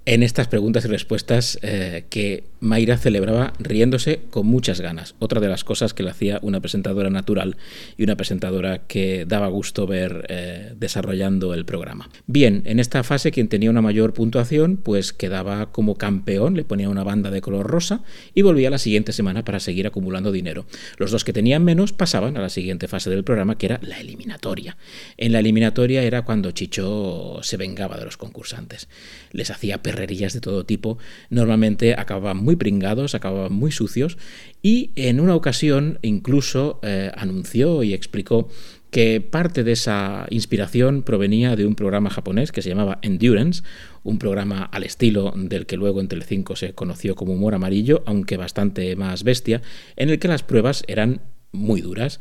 en 0.07 0.23
estas 0.23 0.49
preguntas 0.49 0.85
y 0.85 0.89
respuestas 0.89 1.59
eh, 1.63 2.05
que 2.09 2.45
Mayra 2.61 2.97
celebraba 2.97 3.53
riéndose 3.59 4.21
con 4.31 4.47
muchas 4.47 4.81
ganas. 4.81 5.15
Otra 5.19 5.41
de 5.41 5.49
las 5.49 5.65
cosas 5.65 5.95
que 5.95 6.03
le 6.03 6.11
hacía 6.11 6.39
una 6.43 6.61
presentadora 6.61 7.11
natural 7.11 7.57
y 7.97 8.05
una 8.05 8.17
presentadora 8.17 8.87
que 8.87 9.25
daba 9.27 9.49
gusto 9.49 9.87
ver 9.87 10.27
eh, 10.29 10.73
desarrollando 10.77 11.55
el 11.55 11.65
programa. 11.65 12.11
Bien, 12.27 12.63
en 12.65 12.81
esta 12.81 13.03
fase 13.03 13.31
quien 13.31 13.49
tenía 13.49 13.71
una 13.71 13.83
mayor 13.83 14.13
puntuación 14.13 14.79
pues 14.79 15.13
quedaba 15.13 15.71
como 15.73 15.97
campeón, 15.97 16.55
le 16.55 16.65
ponía 16.65 16.89
una 16.89 17.05
banda 17.05 17.31
de 17.31 17.41
color 17.41 17.67
rosa 17.67 18.03
y 18.35 18.43
volvía 18.43 18.71
la 18.71 18.79
siguiente 18.79 19.13
semana 19.13 19.45
para 19.45 19.61
seguir 19.61 19.87
acumulando 19.87 20.33
dinero. 20.33 20.67
Los 20.97 21.11
dos 21.11 21.25
que 21.25 21.33
tenían 21.33 21.65
menos 21.65 21.93
pasaban 21.93 22.37
a 22.37 22.41
la 22.41 22.49
siguiente 22.49 22.89
fase 22.89 23.11
del 23.11 23.25
programa 23.25 23.59
que 23.59 23.67
era 23.67 23.81
la 23.83 24.01
eliminatoria. 24.01 24.77
En 25.17 25.33
la 25.33 25.41
eliminatoria 25.41 26.03
era 26.03 26.23
cuando 26.23 26.51
Chicho 26.53 27.41
se 27.43 27.57
vengaba 27.57 27.97
de 27.97 28.05
los 28.05 28.17
concursantes. 28.17 28.89
Les 29.33 29.51
hacía 29.51 29.83
perrerías 29.91 30.33
de 30.33 30.41
todo 30.41 30.65
tipo, 30.65 30.99
normalmente 31.31 31.95
acababan 31.95 32.37
muy 32.39 32.57
pringados, 32.57 33.15
acababan 33.15 33.53
muy 33.53 33.73
sucios 33.73 34.19
y 34.63 34.91
en 34.97 35.21
una 35.21 35.35
ocasión 35.35 35.99
incluso 36.03 36.81
eh, 36.83 37.11
anunció 37.17 37.83
y 37.83 37.93
explicó 37.95 38.49
que 38.91 39.21
parte 39.21 39.63
de 39.63 39.73
esa 39.73 40.27
inspiración 40.31 41.03
provenía 41.03 41.55
de 41.55 41.65
un 41.65 41.75
programa 41.75 42.11
japonés 42.11 42.51
que 42.51 42.63
se 42.63 42.69
llamaba 42.69 42.99
Endurance, 43.03 43.63
un 44.03 44.19
programa 44.19 44.65
al 44.65 44.83
estilo 44.83 45.33
del 45.37 45.67
que 45.67 45.77
luego 45.77 46.01
en 46.01 46.09
Telecinco 46.09 46.57
se 46.57 46.73
conoció 46.73 47.15
como 47.15 47.33
Humor 47.33 47.55
Amarillo, 47.55 48.03
aunque 48.07 48.37
bastante 48.37 48.97
más 48.97 49.23
bestia, 49.23 49.63
en 49.97 50.11
el 50.11 50.19
que 50.19 50.29
las 50.29 50.43
pruebas 50.43 50.83
eran 50.89 51.21
muy 51.53 51.81
duras 51.81 52.21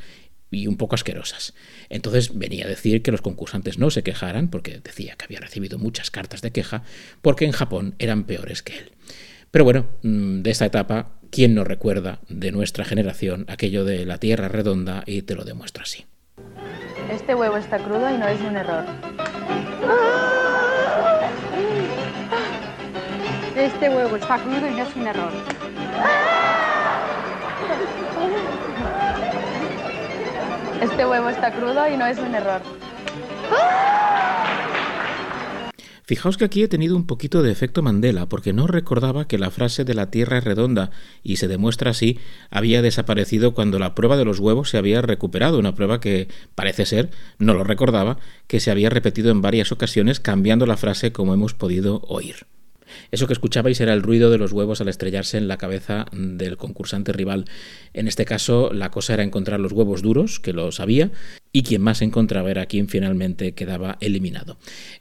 y 0.52 0.68
un 0.68 0.78
poco 0.78 0.96
asquerosas. 0.96 1.54
Entonces 1.90 2.38
venía 2.38 2.66
a 2.66 2.70
decir 2.70 3.02
que 3.02 3.12
los 3.12 3.22
concursantes 3.22 3.78
no 3.78 3.90
se 3.92 4.04
quejaran, 4.04 4.50
porque 4.50 4.80
decía 4.80 5.16
que 5.18 5.26
había 5.26 5.40
recibido 5.40 5.78
muchas 5.78 6.12
cartas 6.12 6.42
de 6.42 6.52
queja, 6.52 6.84
porque 7.22 7.46
en 7.46 7.52
Japón 7.52 7.96
eran 8.00 8.24
peores 8.24 8.64
que 8.64 8.78
él. 8.78 8.92
Pero 9.52 9.64
bueno, 9.64 9.88
mm, 10.04 10.42
de 10.42 10.52
esta 10.52 10.66
etapa, 10.66 11.20
¿quién 11.32 11.56
no 11.56 11.64
recuerda 11.64 12.20
de 12.30 12.52
nuestra 12.52 12.86
generación 12.86 13.46
aquello 13.48 13.86
de 13.86 14.06
la 14.06 14.18
tierra 14.18 14.48
redonda 14.48 15.04
y 15.06 15.24
te 15.24 15.36
lo 15.36 15.44
demuestro 15.44 15.84
así? 15.84 16.06
Este 17.12 17.34
huevo 17.34 17.58
está 17.58 17.80
crudo 17.80 18.14
y 18.14 18.18
no 18.18 18.28
es 18.28 18.40
un 18.42 18.56
error. 18.56 18.86
Este 23.56 23.90
huevo 23.90 24.16
está 24.16 24.38
crudo 24.38 24.68
y 24.68 24.76
no 24.76 24.84
es 24.84 24.96
un 24.96 25.08
error. 25.08 25.32
Este 30.82 31.06
huevo 31.06 31.30
está 31.30 31.52
crudo 31.52 31.88
y 31.92 31.98
no 31.98 32.06
es 32.06 32.18
un 32.20 32.34
error. 32.34 32.62
Fijaos 36.10 36.38
que 36.38 36.46
aquí 36.46 36.64
he 36.64 36.68
tenido 36.68 36.96
un 36.96 37.06
poquito 37.06 37.44
de 37.44 37.52
efecto 37.52 37.84
Mandela, 37.84 38.28
porque 38.28 38.52
no 38.52 38.66
recordaba 38.66 39.28
que 39.28 39.38
la 39.38 39.52
frase 39.52 39.84
de 39.84 39.94
la 39.94 40.10
Tierra 40.10 40.40
es 40.40 40.44
redonda, 40.44 40.90
y 41.22 41.36
se 41.36 41.48
demuestra 41.48 41.92
así, 41.92 42.18
había 42.50 42.82
desaparecido 42.82 43.54
cuando 43.54 43.78
la 43.78 43.94
prueba 43.94 44.18
de 44.18 44.26
los 44.26 44.40
huevos 44.40 44.72
se 44.72 44.80
había 44.80 45.04
recuperado, 45.04 45.60
una 45.60 45.76
prueba 45.76 46.00
que 46.00 46.28
parece 46.56 46.88
ser, 46.88 47.12
no 47.38 47.54
lo 47.54 47.64
recordaba, 47.64 48.18
que 48.48 48.60
se 48.60 48.72
había 48.72 48.90
repetido 48.90 49.30
en 49.30 49.44
varias 49.44 49.72
ocasiones 49.72 50.20
cambiando 50.20 50.66
la 50.66 50.78
frase 50.78 51.12
como 51.12 51.36
hemos 51.36 51.54
podido 51.54 52.02
oír. 52.08 52.48
Eso 53.12 53.28
que 53.28 53.34
escuchabais 53.34 53.80
era 53.82 53.94
el 53.94 54.02
ruido 54.02 54.30
de 54.30 54.38
los 54.38 54.52
huevos 54.52 54.82
al 54.82 54.88
estrellarse 54.88 55.38
en 55.38 55.48
la 55.48 55.58
cabeza 55.58 56.06
del 56.12 56.58
concursante 56.58 57.14
rival. 57.14 57.46
En 57.94 58.08
este 58.08 58.26
caso, 58.26 58.72
la 58.74 58.92
cosa 58.92 59.14
era 59.14 59.24
encontrar 59.24 59.60
los 59.60 59.72
huevos 59.72 60.02
duros, 60.02 60.40
que 60.40 60.54
los 60.54 60.80
había, 60.80 61.12
y 61.52 61.64
quien 61.64 61.82
más 61.82 62.02
encontraba 62.02 62.52
era 62.52 62.66
quien 62.68 62.88
finalmente 62.88 63.54
quedaba 63.54 63.98
eliminado. 64.02 64.58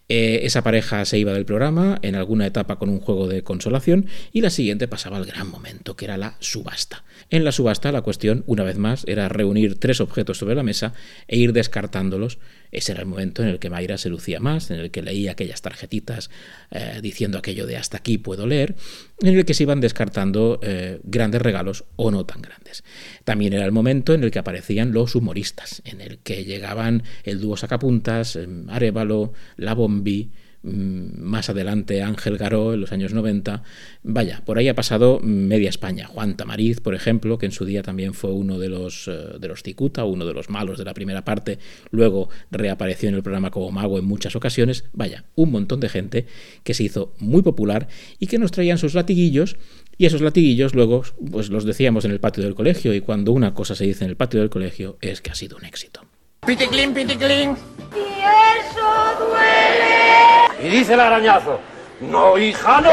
Eh, 0.09 0.41
esa 0.45 0.63
pareja 0.63 1.05
se 1.05 1.19
iba 1.19 1.33
del 1.33 1.45
programa, 1.45 1.99
en 2.03 2.15
alguna 2.15 2.47
etapa 2.47 2.79
con 2.79 2.89
un 2.89 3.01
juego 3.01 3.29
de 3.29 3.43
consolación, 3.43 4.07
y 4.33 4.41
la 4.41 4.51
siguiente 4.51 4.89
pasaba 4.89 5.19
al 5.19 5.27
gran 5.27 5.51
momento, 5.51 5.97
que 5.97 6.07
era 6.07 6.17
la 6.17 6.37
subasta. 6.41 7.05
En 7.31 7.45
la 7.45 7.53
subasta 7.53 7.93
la 7.93 8.03
cuestión, 8.03 8.45
una 8.47 8.65
vez 8.65 8.79
más, 8.79 9.05
era 9.07 9.29
reunir 9.29 9.79
tres 9.79 10.01
objetos 10.01 10.39
sobre 10.39 10.55
la 10.55 10.63
mesa 10.63 10.95
e 11.27 11.37
ir 11.37 11.53
descartándolos. 11.53 12.39
Ese 12.71 12.93
era 12.93 13.01
el 13.01 13.07
momento 13.07 13.43
en 13.43 13.49
el 13.49 13.59
que 13.59 13.71
Mayra 13.71 13.99
se 13.99 14.09
lucía 14.09 14.41
más, 14.41 14.71
en 14.71 14.79
el 14.79 14.91
que 14.91 15.03
leía 15.03 15.33
aquellas 15.33 15.63
tarjetitas 15.63 16.31
eh, 16.71 17.01
diciendo 17.03 17.39
aquello 17.39 17.67
de 17.67 17.77
hasta 17.77 17.99
aquí 17.99 18.19
puedo 18.19 18.47
leer, 18.47 18.77
en 19.21 19.37
el 19.37 19.45
que 19.45 19.55
se 19.55 19.63
iban 19.63 19.81
descartando 19.81 20.61
eh, 20.63 21.01
grandes 21.05 21.43
regalos 21.43 21.85
o 21.97 22.11
no 22.11 22.27
tan 22.27 22.43
grandes. 22.43 22.85
También 23.25 23.53
era 23.53 23.65
el 23.65 23.73
momento 23.73 24.15
en 24.15 24.25
el 24.25 24.31
que 24.31 24.39
aparecían 24.39 24.93
los 24.93 25.15
humoristas, 25.15 25.83
en 25.85 26.01
el 26.01 26.19
que 26.19 26.45
llegaban 26.45 27.03
el 27.25 27.41
dúo 27.41 27.57
Sacapuntas, 27.57 28.37
eh, 28.37 28.47
Arevalo, 28.69 29.33
La 29.57 29.75
Bombi, 29.75 30.31
más 30.63 31.49
adelante 31.49 32.03
Ángel 32.03 32.37
Garó 32.37 32.75
en 32.75 32.81
los 32.81 32.93
años 32.93 33.13
90. 33.13 33.63
Vaya, 34.03 34.43
por 34.45 34.59
ahí 34.59 34.69
ha 34.69 34.75
pasado 34.75 35.21
media 35.23 35.69
España. 35.69 36.07
Juan 36.07 36.37
Tamariz, 36.37 36.81
por 36.81 36.95
ejemplo, 36.95 37.39
que 37.39 37.47
en 37.47 37.53
su 37.53 37.65
día 37.65 37.83
también 37.83 38.15
fue 38.15 38.33
uno 38.33 38.59
de 38.59 38.69
los, 38.69 39.09
eh, 39.09 39.39
de 39.39 39.49
los 39.49 39.63
Cicuta, 39.63 40.05
uno 40.05 40.27
de 40.27 40.35
los 40.35 40.51
malos 40.51 40.79
de 40.79 40.85
la 40.85 40.95
primera 40.95 41.25
parte, 41.25 41.59
luego 41.91 42.29
reapareció 42.51 43.09
en 43.09 43.15
el 43.15 43.23
programa 43.23 43.51
como 43.51 43.71
mago 43.71 43.99
en 43.99 44.05
muchas 44.05 44.37
ocasiones. 44.37 44.85
Vaya, 44.93 45.25
un 45.35 45.53
montón 45.53 45.81
de 45.81 45.89
gente 45.89 46.27
que 46.65 46.75
se 46.75 46.85
hizo 46.85 47.15
muy 47.19 47.43
popular 47.43 47.89
y 48.19 48.27
que 48.27 48.39
nos 48.39 48.51
traían 48.51 48.79
sus 48.79 48.95
latiguillos 48.95 49.57
y 49.97 50.07
esos 50.07 50.21
latiguillos 50.21 50.75
luego 50.75 51.03
pues 51.31 51.51
los 51.51 51.65
decíamos 51.65 52.05
en 52.05 52.13
el 52.13 52.21
patio 52.21 52.45
del 52.45 52.55
colegio 52.55 52.95
y 52.95 53.01
cuando 53.01 53.33
una 53.33 53.55
cosa 53.55 53.75
se 53.75 53.85
dice 53.85 54.05
en 54.05 54.11
el 54.11 54.17
patio 54.17 54.41
del 54.41 54.51
colegio 54.51 54.97
es 55.01 55.21
que 55.21 55.31
ha 55.31 55.35
sido 55.35 55.57
un 55.57 55.65
éxito. 55.65 56.03
Piticlin, 56.47 56.95
piticlin. 56.95 57.51
¡Y 57.95 58.21
eso 58.23 58.87
duele! 59.19 60.28
Y 60.63 60.69
dice 60.69 60.95
el 60.95 61.01
arañazo, 61.01 61.61
no, 62.01 62.37
hija, 62.39 62.81
no. 62.81 62.91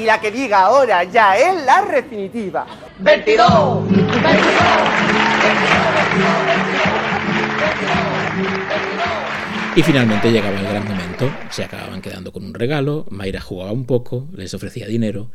Y 0.00 0.04
la 0.04 0.20
que 0.20 0.30
diga 0.30 0.62
ahora 0.62 1.04
ya 1.04 1.36
es 1.36 1.64
la 1.64 1.82
definitiva. 1.82 2.66
22. 2.98 3.84
Y 9.76 9.82
finalmente 9.82 10.30
llegaba 10.32 10.58
el 10.58 10.66
gran 10.66 10.86
momento, 10.86 11.30
se 11.50 11.64
acababan 11.64 12.02
quedando 12.02 12.32
con 12.32 12.44
un 12.44 12.54
regalo, 12.54 13.06
Mayra 13.10 13.40
jugaba 13.40 13.70
un 13.72 13.86
poco, 13.86 14.28
les 14.34 14.52
ofrecía 14.52 14.86
dinero. 14.86 15.30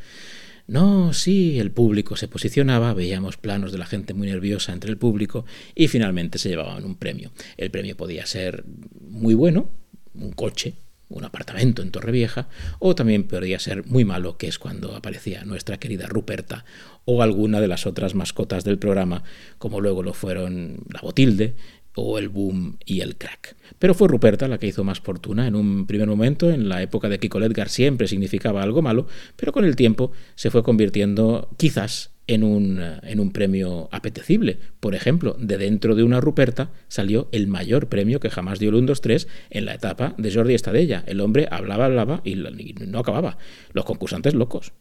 No, 0.67 1.13
sí, 1.13 1.59
el 1.59 1.71
público 1.71 2.15
se 2.15 2.27
posicionaba, 2.27 2.93
veíamos 2.93 3.37
planos 3.37 3.71
de 3.71 3.77
la 3.77 3.85
gente 3.85 4.13
muy 4.13 4.27
nerviosa 4.27 4.73
entre 4.73 4.91
el 4.91 4.97
público 4.97 5.45
y 5.73 5.87
finalmente 5.87 6.37
se 6.37 6.49
llevaban 6.49 6.83
un 6.83 6.95
premio. 6.95 7.31
El 7.55 7.71
premio 7.71 7.95
podía 7.95 8.25
ser 8.25 8.65
muy 8.99 9.35
bueno, 9.35 9.69
un 10.13 10.31
coche, 10.31 10.75
un 11.09 11.23
apartamento 11.23 11.81
en 11.81 11.91
Torrevieja, 11.91 12.47
o 12.79 12.95
también 12.95 13.23
podría 13.23 13.59
ser 13.59 13.85
muy 13.85 14.05
malo, 14.05 14.37
que 14.37 14.47
es 14.47 14.59
cuando 14.59 14.95
aparecía 14.95 15.43
nuestra 15.43 15.77
querida 15.77 16.07
Ruperta 16.07 16.65
o 17.05 17.21
alguna 17.21 17.61
de 17.61 17.67
las 17.67 17.85
otras 17.85 18.15
mascotas 18.15 18.63
del 18.63 18.79
programa, 18.79 19.23
como 19.57 19.81
luego 19.81 20.03
lo 20.03 20.13
fueron 20.13 20.79
la 20.91 21.01
Botilde, 21.01 21.55
o 21.95 22.19
el 22.19 22.29
boom 22.29 22.77
y 22.85 23.01
el 23.01 23.15
crack. 23.15 23.55
Pero 23.79 23.93
fue 23.93 24.07
Ruperta 24.07 24.47
la 24.47 24.57
que 24.57 24.67
hizo 24.67 24.83
más 24.83 24.99
fortuna. 24.99 25.47
En 25.47 25.55
un 25.55 25.87
primer 25.87 26.07
momento, 26.07 26.51
en 26.51 26.69
la 26.69 26.81
época 26.81 27.09
de 27.09 27.19
Kiko 27.19 27.41
Edgar, 27.41 27.69
siempre 27.69 28.07
significaba 28.07 28.61
algo 28.61 28.81
malo, 28.81 29.07
pero 29.35 29.51
con 29.51 29.65
el 29.65 29.75
tiempo 29.75 30.11
se 30.35 30.51
fue 30.51 30.61
convirtiendo 30.61 31.49
quizás 31.57 32.11
en 32.27 32.43
un, 32.43 32.79
eh, 32.81 32.99
en 33.03 33.19
un 33.19 33.31
premio 33.31 33.89
apetecible. 33.91 34.59
Por 34.79 34.95
ejemplo, 34.95 35.35
de 35.39 35.57
dentro 35.57 35.95
de 35.95 36.03
una 36.03 36.21
Ruperta 36.21 36.69
salió 36.87 37.27
el 37.31 37.47
mayor 37.47 37.87
premio 37.87 38.19
que 38.19 38.29
jamás 38.29 38.59
dio 38.59 38.69
el 38.69 38.75
1, 38.75 38.87
2, 38.87 39.01
3 39.01 39.27
en 39.51 39.65
la 39.65 39.73
etapa 39.73 40.13
de 40.17 40.33
Jordi 40.33 40.53
Estadella. 40.53 41.03
El 41.05 41.21
hombre 41.21 41.47
hablaba, 41.49 41.85
hablaba 41.85 42.21
y 42.23 42.35
no 42.35 42.99
acababa. 42.99 43.37
Los 43.73 43.85
concursantes 43.85 44.33
locos. 44.33 44.73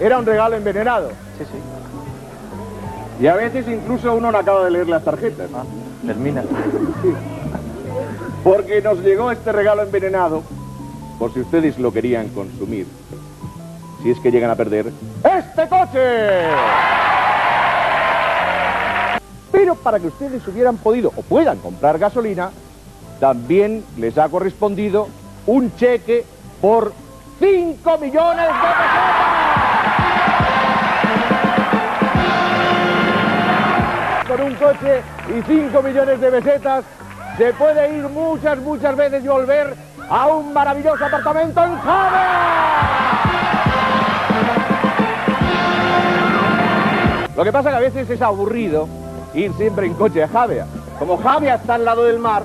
Era 0.00 0.18
un 0.18 0.26
regalo 0.26 0.56
envenenado. 0.56 1.10
Sí, 1.38 1.44
sí. 1.44 3.22
Y 3.22 3.26
a 3.26 3.36
veces 3.36 3.66
incluso 3.68 4.14
uno 4.14 4.32
no 4.32 4.38
acaba 4.38 4.64
de 4.64 4.70
leer 4.70 4.88
las 4.88 5.04
tarjetas. 5.04 5.50
Ah, 5.54 5.64
termina. 6.06 6.42
Porque 8.42 8.80
nos 8.80 9.00
llegó 9.00 9.30
este 9.30 9.52
regalo 9.52 9.82
envenenado, 9.82 10.42
por 11.18 11.34
si 11.34 11.40
ustedes 11.40 11.78
lo 11.78 11.92
querían 11.92 12.28
consumir 12.28 12.86
si 14.02 14.10
es 14.10 14.18
que 14.20 14.30
llegan 14.30 14.50
a 14.50 14.56
perder 14.56 14.92
este 15.24 15.68
coche. 15.68 16.46
Pero 19.52 19.74
para 19.74 19.98
que 19.98 20.06
ustedes 20.06 20.46
hubieran 20.48 20.76
podido 20.78 21.12
o 21.16 21.22
puedan 21.22 21.58
comprar 21.58 21.98
gasolina, 21.98 22.50
también 23.18 23.84
les 23.98 24.16
ha 24.16 24.28
correspondido 24.28 25.08
un 25.46 25.74
cheque 25.76 26.24
por 26.60 26.92
5 27.38 27.98
millones 27.98 28.46
de 28.46 28.52
pesetas. 28.52 29.20
Con 34.28 34.40
un 34.40 34.54
coche 34.54 35.02
y 35.28 35.42
5 35.42 35.82
millones 35.82 36.20
de 36.20 36.30
pesetas 36.30 36.84
se 37.36 37.52
puede 37.54 37.96
ir 37.96 38.08
muchas, 38.08 38.58
muchas 38.58 38.96
veces 38.96 39.24
y 39.24 39.28
volver 39.28 39.74
a 40.08 40.26
un 40.28 40.52
maravilloso 40.52 41.04
apartamento 41.04 41.64
en 41.64 41.78
Jave. 41.78 42.49
Lo 47.40 47.44
que 47.44 47.52
pasa 47.52 47.70
que 47.70 47.76
a 47.76 47.80
veces 47.80 48.10
es 48.10 48.20
aburrido 48.20 48.86
ir 49.32 49.50
siempre 49.54 49.86
en 49.86 49.94
coche 49.94 50.22
a 50.22 50.28
Javea. 50.28 50.66
Como 50.98 51.16
Javea 51.16 51.54
está 51.54 51.76
al 51.76 51.86
lado 51.86 52.04
del 52.04 52.18
mar, 52.18 52.42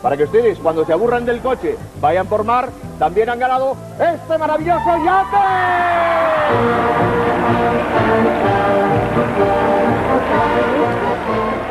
para 0.00 0.16
que 0.16 0.22
ustedes 0.22 0.56
cuando 0.60 0.86
se 0.86 0.92
aburran 0.92 1.26
del 1.26 1.40
coche 1.40 1.74
vayan 2.00 2.28
por 2.28 2.44
mar, 2.44 2.70
también 2.96 3.28
han 3.28 3.40
ganado 3.40 3.76
este 3.98 4.38
maravilloso 4.38 5.04
yate. 5.04 5.36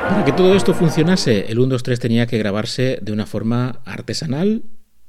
Para 0.10 0.26
que 0.26 0.34
todo 0.34 0.54
esto 0.54 0.74
funcionase, 0.74 1.50
el 1.50 1.60
1, 1.60 1.70
2, 1.70 1.82
3 1.82 2.00
tenía 2.02 2.28
que 2.28 2.38
grabarse 2.38 3.00
de 3.02 3.14
una 3.14 3.26
forma 3.26 3.80
artesanal 3.86 4.64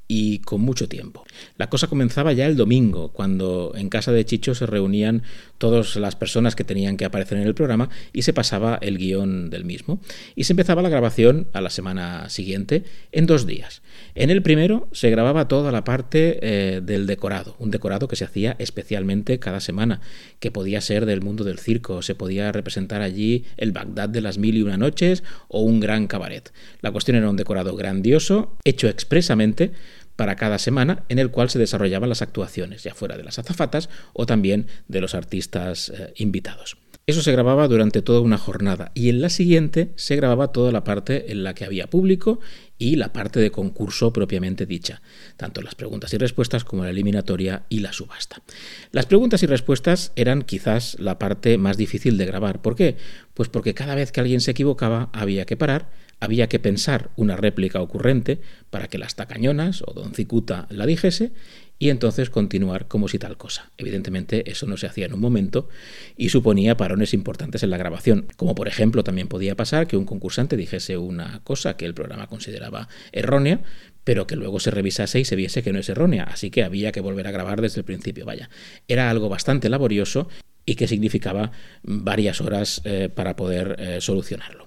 y 0.08 0.38
con 0.40 0.60
mucho 0.60 0.88
tiempo. 0.88 1.24
La 1.56 1.68
cosa 1.68 1.88
comenzaba 1.88 2.32
ya 2.32 2.46
el 2.46 2.56
domingo, 2.56 3.08
cuando 3.08 3.72
en 3.74 3.88
casa 3.88 4.12
de 4.12 4.24
Chicho 4.24 4.54
se 4.54 4.66
reunían 4.66 5.22
todas 5.58 5.96
las 5.96 6.16
personas 6.16 6.54
que 6.54 6.64
tenían 6.64 6.96
que 6.96 7.04
aparecer 7.04 7.38
en 7.38 7.46
el 7.46 7.54
programa 7.54 7.88
y 8.12 8.22
se 8.22 8.32
pasaba 8.32 8.78
el 8.80 8.98
guion 8.98 9.50
del 9.50 9.64
mismo. 9.64 10.00
Y 10.34 10.44
se 10.44 10.52
empezaba 10.52 10.82
la 10.82 10.88
grabación 10.88 11.48
a 11.52 11.60
la 11.60 11.70
semana 11.70 12.28
siguiente 12.28 12.84
en 13.12 13.26
dos 13.26 13.46
días. 13.46 13.82
En 14.14 14.30
el 14.30 14.42
primero 14.42 14.88
se 14.92 15.10
grababa 15.10 15.48
toda 15.48 15.72
la 15.72 15.84
parte 15.84 16.38
eh, 16.42 16.80
del 16.82 17.06
decorado, 17.06 17.56
un 17.58 17.70
decorado 17.70 18.08
que 18.08 18.16
se 18.16 18.24
hacía 18.24 18.56
especialmente 18.58 19.38
cada 19.38 19.60
semana, 19.60 20.00
que 20.40 20.50
podía 20.50 20.80
ser 20.80 21.06
del 21.06 21.22
mundo 21.22 21.44
del 21.44 21.58
circo, 21.58 22.02
se 22.02 22.14
podía 22.14 22.52
representar 22.52 23.02
allí 23.02 23.44
el 23.56 23.72
Bagdad 23.72 24.08
de 24.08 24.20
las 24.20 24.38
mil 24.38 24.56
y 24.56 24.62
una 24.62 24.76
noches 24.76 25.22
o 25.48 25.60
un 25.60 25.80
gran 25.80 26.06
cabaret. 26.06 26.52
La 26.80 26.92
cuestión 26.92 27.16
era 27.16 27.30
un 27.30 27.36
decorado 27.36 27.76
grandioso, 27.76 28.56
hecho 28.64 28.88
expresamente 28.88 29.72
para 30.16 30.36
cada 30.36 30.58
semana 30.58 31.04
en 31.08 31.18
el 31.18 31.30
cual 31.30 31.50
se 31.50 31.58
desarrollaban 31.58 32.08
las 32.08 32.22
actuaciones, 32.22 32.82
ya 32.82 32.94
fuera 32.94 33.16
de 33.16 33.24
las 33.24 33.38
azafatas 33.38 33.88
o 34.12 34.26
también 34.26 34.66
de 34.88 35.00
los 35.00 35.14
artistas 35.14 35.90
eh, 35.90 36.12
invitados. 36.16 36.76
Eso 37.08 37.22
se 37.22 37.30
grababa 37.30 37.68
durante 37.68 38.02
toda 38.02 38.18
una 38.18 38.36
jornada 38.36 38.90
y 38.92 39.10
en 39.10 39.20
la 39.20 39.28
siguiente 39.28 39.92
se 39.94 40.16
grababa 40.16 40.48
toda 40.48 40.72
la 40.72 40.82
parte 40.82 41.30
en 41.30 41.44
la 41.44 41.54
que 41.54 41.64
había 41.64 41.86
público 41.86 42.40
y 42.78 42.96
la 42.96 43.12
parte 43.12 43.38
de 43.38 43.52
concurso 43.52 44.12
propiamente 44.12 44.66
dicha, 44.66 45.02
tanto 45.36 45.62
las 45.62 45.76
preguntas 45.76 46.12
y 46.14 46.18
respuestas 46.18 46.64
como 46.64 46.82
la 46.82 46.90
eliminatoria 46.90 47.62
y 47.68 47.78
la 47.78 47.92
subasta. 47.92 48.42
Las 48.90 49.06
preguntas 49.06 49.40
y 49.44 49.46
respuestas 49.46 50.10
eran 50.16 50.42
quizás 50.42 50.98
la 50.98 51.16
parte 51.16 51.58
más 51.58 51.76
difícil 51.76 52.18
de 52.18 52.26
grabar. 52.26 52.60
¿Por 52.60 52.74
qué? 52.74 52.96
Pues 53.34 53.48
porque 53.48 53.72
cada 53.72 53.94
vez 53.94 54.10
que 54.10 54.18
alguien 54.18 54.40
se 54.40 54.50
equivocaba 54.50 55.08
había 55.12 55.46
que 55.46 55.56
parar 55.56 55.88
había 56.18 56.48
que 56.48 56.58
pensar 56.58 57.10
una 57.16 57.36
réplica 57.36 57.82
ocurrente 57.82 58.40
para 58.70 58.88
que 58.88 58.98
las 58.98 59.16
tacañonas 59.16 59.82
o 59.86 59.92
Don 59.92 60.14
Cicuta 60.14 60.66
la 60.70 60.86
dijese 60.86 61.32
y 61.78 61.90
entonces 61.90 62.30
continuar 62.30 62.88
como 62.88 63.08
si 63.08 63.18
tal 63.18 63.36
cosa. 63.36 63.70
Evidentemente 63.76 64.50
eso 64.50 64.66
no 64.66 64.76
se 64.76 64.86
hacía 64.86 65.06
en 65.06 65.14
un 65.14 65.20
momento 65.20 65.68
y 66.16 66.30
suponía 66.30 66.76
parones 66.76 67.14
importantes 67.14 67.62
en 67.62 67.70
la 67.70 67.76
grabación, 67.76 68.26
como 68.36 68.54
por 68.54 68.68
ejemplo 68.68 69.04
también 69.04 69.28
podía 69.28 69.56
pasar 69.56 69.86
que 69.86 69.96
un 69.96 70.06
concursante 70.06 70.56
dijese 70.56 70.96
una 70.96 71.40
cosa 71.44 71.76
que 71.76 71.86
el 71.86 71.94
programa 71.94 72.26
consideraba 72.28 72.88
errónea, 73.12 73.60
pero 74.04 74.26
que 74.26 74.36
luego 74.36 74.60
se 74.60 74.70
revisase 74.70 75.20
y 75.20 75.24
se 75.24 75.36
viese 75.36 75.62
que 75.62 75.72
no 75.72 75.80
es 75.80 75.88
errónea, 75.88 76.24
así 76.24 76.50
que 76.50 76.62
había 76.62 76.92
que 76.92 77.00
volver 77.00 77.26
a 77.26 77.32
grabar 77.32 77.60
desde 77.60 77.80
el 77.80 77.84
principio. 77.84 78.24
Vaya, 78.24 78.48
era 78.88 79.10
algo 79.10 79.28
bastante 79.28 79.68
laborioso 79.68 80.28
y 80.64 80.74
que 80.74 80.88
significaba 80.88 81.52
varias 81.82 82.40
horas 82.40 82.82
eh, 82.84 83.08
para 83.14 83.36
poder 83.36 83.76
eh, 83.78 84.00
solucionarlo. 84.00 84.65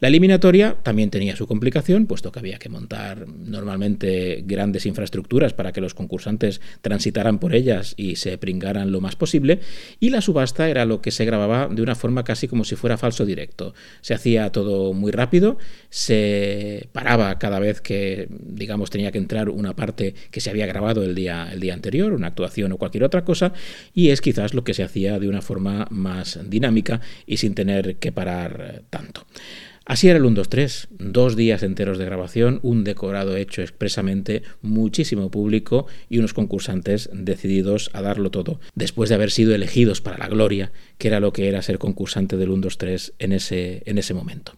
La 0.00 0.08
eliminatoria 0.08 0.78
también 0.82 1.10
tenía 1.10 1.36
su 1.36 1.46
complicación, 1.46 2.06
puesto 2.06 2.32
que 2.32 2.38
había 2.38 2.58
que 2.58 2.70
montar 2.70 3.28
normalmente 3.28 4.42
grandes 4.46 4.86
infraestructuras 4.86 5.52
para 5.52 5.72
que 5.72 5.82
los 5.82 5.92
concursantes 5.92 6.62
transitaran 6.80 7.38
por 7.38 7.54
ellas 7.54 7.92
y 7.98 8.16
se 8.16 8.38
pringaran 8.38 8.92
lo 8.92 9.02
más 9.02 9.14
posible, 9.14 9.60
y 10.00 10.08
la 10.08 10.22
subasta 10.22 10.70
era 10.70 10.86
lo 10.86 11.02
que 11.02 11.10
se 11.10 11.26
grababa 11.26 11.68
de 11.68 11.82
una 11.82 11.94
forma 11.94 12.24
casi 12.24 12.48
como 12.48 12.64
si 12.64 12.76
fuera 12.76 12.96
falso 12.96 13.26
directo. 13.26 13.74
Se 14.00 14.14
hacía 14.14 14.50
todo 14.52 14.94
muy 14.94 15.12
rápido, 15.12 15.58
se 15.90 16.88
paraba 16.92 17.38
cada 17.38 17.58
vez 17.58 17.82
que, 17.82 18.26
digamos, 18.30 18.88
tenía 18.88 19.12
que 19.12 19.18
entrar 19.18 19.50
una 19.50 19.76
parte 19.76 20.14
que 20.30 20.40
se 20.40 20.48
había 20.48 20.64
grabado 20.64 21.02
el 21.02 21.14
día, 21.14 21.50
el 21.52 21.60
día 21.60 21.74
anterior, 21.74 22.14
una 22.14 22.28
actuación 22.28 22.72
o 22.72 22.78
cualquier 22.78 23.04
otra 23.04 23.26
cosa, 23.26 23.52
y 23.92 24.08
es 24.08 24.22
quizás 24.22 24.54
lo 24.54 24.64
que 24.64 24.72
se 24.72 24.82
hacía 24.82 25.18
de 25.18 25.28
una 25.28 25.42
forma 25.42 25.86
más 25.90 26.38
dinámica 26.48 27.02
y 27.26 27.36
sin 27.36 27.54
tener 27.54 27.96
que 27.96 28.12
parar 28.12 28.84
tanto. 28.88 29.26
Así 29.90 30.06
era 30.06 30.18
el 30.18 30.24
1, 30.24 30.36
2, 30.36 30.48
3, 30.48 30.88
dos 31.00 31.34
días 31.34 31.64
enteros 31.64 31.98
de 31.98 32.04
grabación, 32.04 32.60
un 32.62 32.84
decorado 32.84 33.34
hecho 33.34 33.60
expresamente, 33.60 34.44
muchísimo 34.62 35.32
público 35.32 35.88
y 36.08 36.18
unos 36.18 36.32
concursantes 36.32 37.10
decididos 37.12 37.90
a 37.92 38.00
darlo 38.00 38.30
todo, 38.30 38.60
después 38.76 39.08
de 39.08 39.16
haber 39.16 39.32
sido 39.32 39.52
elegidos 39.52 40.00
para 40.00 40.16
la 40.16 40.28
gloria, 40.28 40.70
que 40.96 41.08
era 41.08 41.18
lo 41.18 41.32
que 41.32 41.48
era 41.48 41.60
ser 41.60 41.78
concursante 41.78 42.36
del 42.36 42.50
1, 42.50 42.62
2, 42.62 42.78
3 42.78 43.14
en 43.18 43.32
ese, 43.32 43.82
en 43.84 43.98
ese 43.98 44.14
momento. 44.14 44.52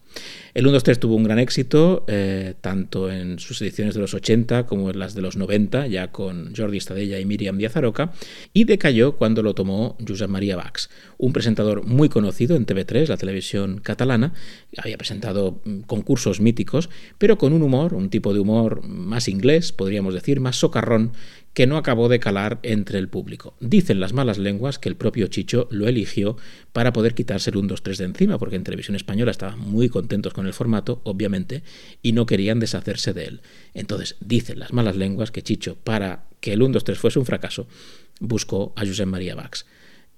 El 0.53 0.67
1, 0.67 0.73
2, 0.73 0.83
3 0.83 0.99
tuvo 0.99 1.15
un 1.15 1.23
gran 1.23 1.39
éxito, 1.39 2.05
eh, 2.07 2.53
tanto 2.61 3.11
en 3.11 3.39
sus 3.39 3.59
ediciones 3.63 3.95
de 3.95 4.01
los 4.01 4.13
80 4.13 4.67
como 4.67 4.91
en 4.91 4.99
las 4.99 5.15
de 5.15 5.23
los 5.23 5.35
90, 5.35 5.87
ya 5.87 6.11
con 6.11 6.55
Jordi 6.55 6.77
Estadella 6.77 7.19
y 7.19 7.25
Miriam 7.25 7.57
Díaz 7.57 7.75
Aroca, 7.75 8.11
y 8.53 8.65
decayó 8.65 9.15
cuando 9.15 9.41
lo 9.41 9.55
tomó 9.55 9.97
Josep 10.07 10.29
María 10.29 10.57
Bax, 10.57 10.91
un 11.17 11.33
presentador 11.33 11.87
muy 11.87 12.07
conocido 12.07 12.55
en 12.55 12.67
TV3, 12.67 13.07
la 13.07 13.17
televisión 13.17 13.79
catalana, 13.79 14.33
había 14.77 14.97
presentado 14.97 15.22
mm, 15.31 15.81
concursos 15.81 16.41
míticos, 16.41 16.89
pero 17.17 17.37
con 17.37 17.53
un 17.53 17.61
humor, 17.61 17.93
un 17.93 18.09
tipo 18.09 18.33
de 18.33 18.39
humor 18.39 18.85
más 18.87 19.27
inglés, 19.27 19.71
podríamos 19.71 20.13
decir, 20.13 20.39
más 20.39 20.57
socarrón, 20.57 21.13
que 21.53 21.67
no 21.67 21.77
acabó 21.77 22.09
de 22.09 22.19
calar 22.19 22.59
entre 22.63 22.97
el 22.97 23.07
público. 23.07 23.55
Dicen 23.59 23.99
las 23.99 24.13
malas 24.13 24.37
lenguas 24.39 24.79
que 24.79 24.89
el 24.89 24.95
propio 24.95 25.27
Chicho 25.27 25.67
lo 25.69 25.87
eligió 25.87 26.35
para 26.71 26.93
poder 26.93 27.13
quitarse 27.13 27.51
el 27.51 27.57
1, 27.57 27.67
2, 27.67 27.83
3 27.83 27.97
de 27.99 28.05
encima, 28.05 28.39
porque 28.39 28.55
en 28.55 28.63
televisión 28.63 28.95
española 28.95 29.31
estaban 29.31 29.59
muy 29.59 29.89
contentos 29.89 30.33
con 30.33 30.47
el 30.47 30.53
formato, 30.53 31.01
obviamente, 31.03 31.63
y 32.01 32.13
no 32.13 32.25
querían 32.25 32.59
deshacerse 32.59 33.13
de 33.13 33.25
él. 33.25 33.41
Entonces, 33.73 34.15
dicen 34.19 34.59
las 34.59 34.73
malas 34.73 34.95
lenguas 34.95 35.31
que 35.31 35.43
Chicho, 35.43 35.77
para 35.83 36.25
que 36.39 36.53
el 36.53 36.63
1, 36.63 36.73
2, 36.73 36.83
3 36.83 36.97
fuese 36.97 37.19
un 37.19 37.25
fracaso, 37.25 37.67
buscó 38.19 38.73
a 38.75 38.85
Josep 38.85 39.07
María 39.07 39.35
Bax. 39.35 39.65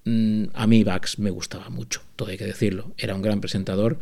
Mm, 0.06 0.46
a 0.54 0.68
mí 0.68 0.84
Bax 0.84 1.20
me 1.20 1.32
gustaba 1.32 1.70
mucho, 1.70 2.02
todo 2.15 2.30
hay 2.30 2.38
que 2.38 2.46
decirlo. 2.46 2.94
Era 2.98 3.15
un 3.15 3.22
gran 3.22 3.41
presentador, 3.41 4.00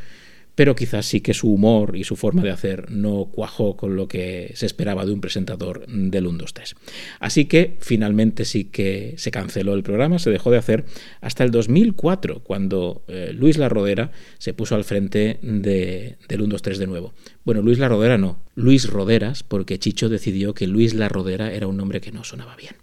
pero 0.56 0.76
quizás 0.76 1.06
sí 1.06 1.22
que 1.22 1.34
su 1.34 1.52
humor 1.52 1.96
y 1.96 2.04
su 2.04 2.16
forma 2.16 2.44
de 2.44 2.52
hacer 2.52 2.92
no 2.92 3.26
cuajó 3.32 3.76
con 3.76 3.96
lo 3.96 4.08
que 4.08 4.52
se 4.56 4.66
esperaba 4.66 5.06
de 5.06 5.12
un 5.12 5.22
presentador 5.22 5.86
del 5.88 6.28
1, 6.28 6.38
2, 6.38 6.54
3. 6.54 6.76
Así 7.20 7.46
que 7.46 7.78
finalmente 7.80 8.46
sí 8.46 8.66
que 8.66 9.16
se 9.18 9.32
canceló 9.32 9.74
el 9.74 9.84
programa, 9.84 10.20
se 10.20 10.30
dejó 10.30 10.52
de 10.52 10.58
hacer 10.58 10.86
hasta 11.22 11.44
el 11.44 11.52
2004, 11.52 12.44
cuando 12.44 13.04
eh, 13.08 13.32
Luis 13.34 13.58
La 13.58 13.70
Rodera 13.70 14.12
se 14.38 14.54
puso 14.54 14.76
al 14.76 14.84
frente 14.84 15.40
de, 15.42 16.18
del 16.28 16.42
1, 16.42 16.52
2, 16.54 16.62
3 16.62 16.78
de 16.78 16.88
nuevo. 16.88 17.14
Bueno, 17.44 17.62
Luis 17.62 17.80
La 17.80 17.90
Rodera 17.90 18.18
no, 18.18 18.40
Luis 18.56 18.90
Roderas, 18.90 19.44
porque 19.44 19.80
Chicho 19.80 20.10
decidió 20.10 20.54
que 20.54 20.68
Luis 20.68 20.94
La 20.94 21.10
Rodera 21.10 21.52
era 21.52 21.68
un 21.68 21.78
nombre 21.78 22.00
que 22.00 22.12
no 22.12 22.24
sonaba 22.24 22.56
bien. 22.56 22.76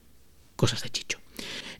Cosas 0.56 0.82
de 0.82 0.90
Chicho. 0.90 1.19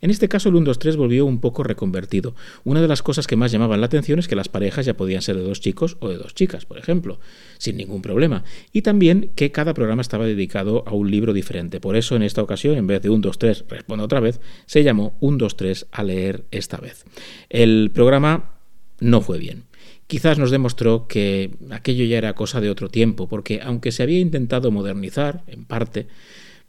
En 0.01 0.11
este 0.11 0.29
caso 0.29 0.49
el 0.49 0.55
1, 0.55 0.67
2, 0.67 0.79
3 0.79 0.97
volvió 0.97 1.27
un 1.27 1.41
poco 1.41 1.63
reconvertido. 1.63 2.35
Una 2.65 2.81
de 2.81 2.89
las 2.89 3.03
cosas 3.03 3.27
que 3.27 3.37
más 3.37 3.53
llamaban 3.53 3.81
la 3.81 3.87
atención 3.87 4.19
es 4.19 4.29
que 4.29 4.37
las 4.37 4.49
parejas 4.49 4.87
ya 4.87 4.95
podían 4.95 5.23
ser 5.23 5.37
de 5.37 5.43
dos 5.43 5.61
chicos 5.61 5.97
o 6.01 6.09
de 6.09 6.17
dos 6.17 6.35
chicas, 6.35 6.65
por 6.65 6.79
ejemplo, 6.79 7.21
sin 7.59 7.77
ningún 7.77 8.03
problema. 8.03 8.45
Y 8.73 8.83
también 8.83 9.31
que 9.35 9.53
cada 9.53 9.75
programa 9.75 10.03
estaba 10.03 10.27
dedicado 10.27 10.85
a 10.87 10.93
un 10.93 11.11
libro 11.11 11.33
diferente. 11.33 11.81
Por 11.81 11.97
eso 11.97 12.17
en 12.17 12.23
esta 12.23 12.43
ocasión, 12.43 12.77
en 12.77 12.87
vez 12.87 13.03
de 13.03 13.11
1, 13.11 13.21
2, 13.21 13.39
3, 13.39 13.65
responda 13.69 14.05
otra 14.05 14.21
vez, 14.21 14.41
se 14.67 14.83
llamó 14.83 15.17
1, 15.21 15.39
2, 15.39 15.57
3 15.57 15.87
a 15.93 16.03
leer 16.03 16.45
esta 16.51 16.79
vez. 16.79 17.05
El 17.49 17.91
programa 17.93 18.55
no 19.01 19.21
fue 19.21 19.39
bien. 19.39 19.65
Quizás 20.07 20.39
nos 20.39 20.51
demostró 20.51 21.07
que 21.07 21.53
aquello 21.71 22.05
ya 22.05 22.19
era 22.19 22.35
cosa 22.35 22.61
de 22.61 22.69
otro 22.69 22.89
tiempo, 22.89 23.29
porque 23.29 23.61
aunque 23.63 23.93
se 23.93 24.03
había 24.03 24.19
intentado 24.19 24.73
modernizar, 24.73 25.45
en 25.47 25.65
parte, 25.65 26.09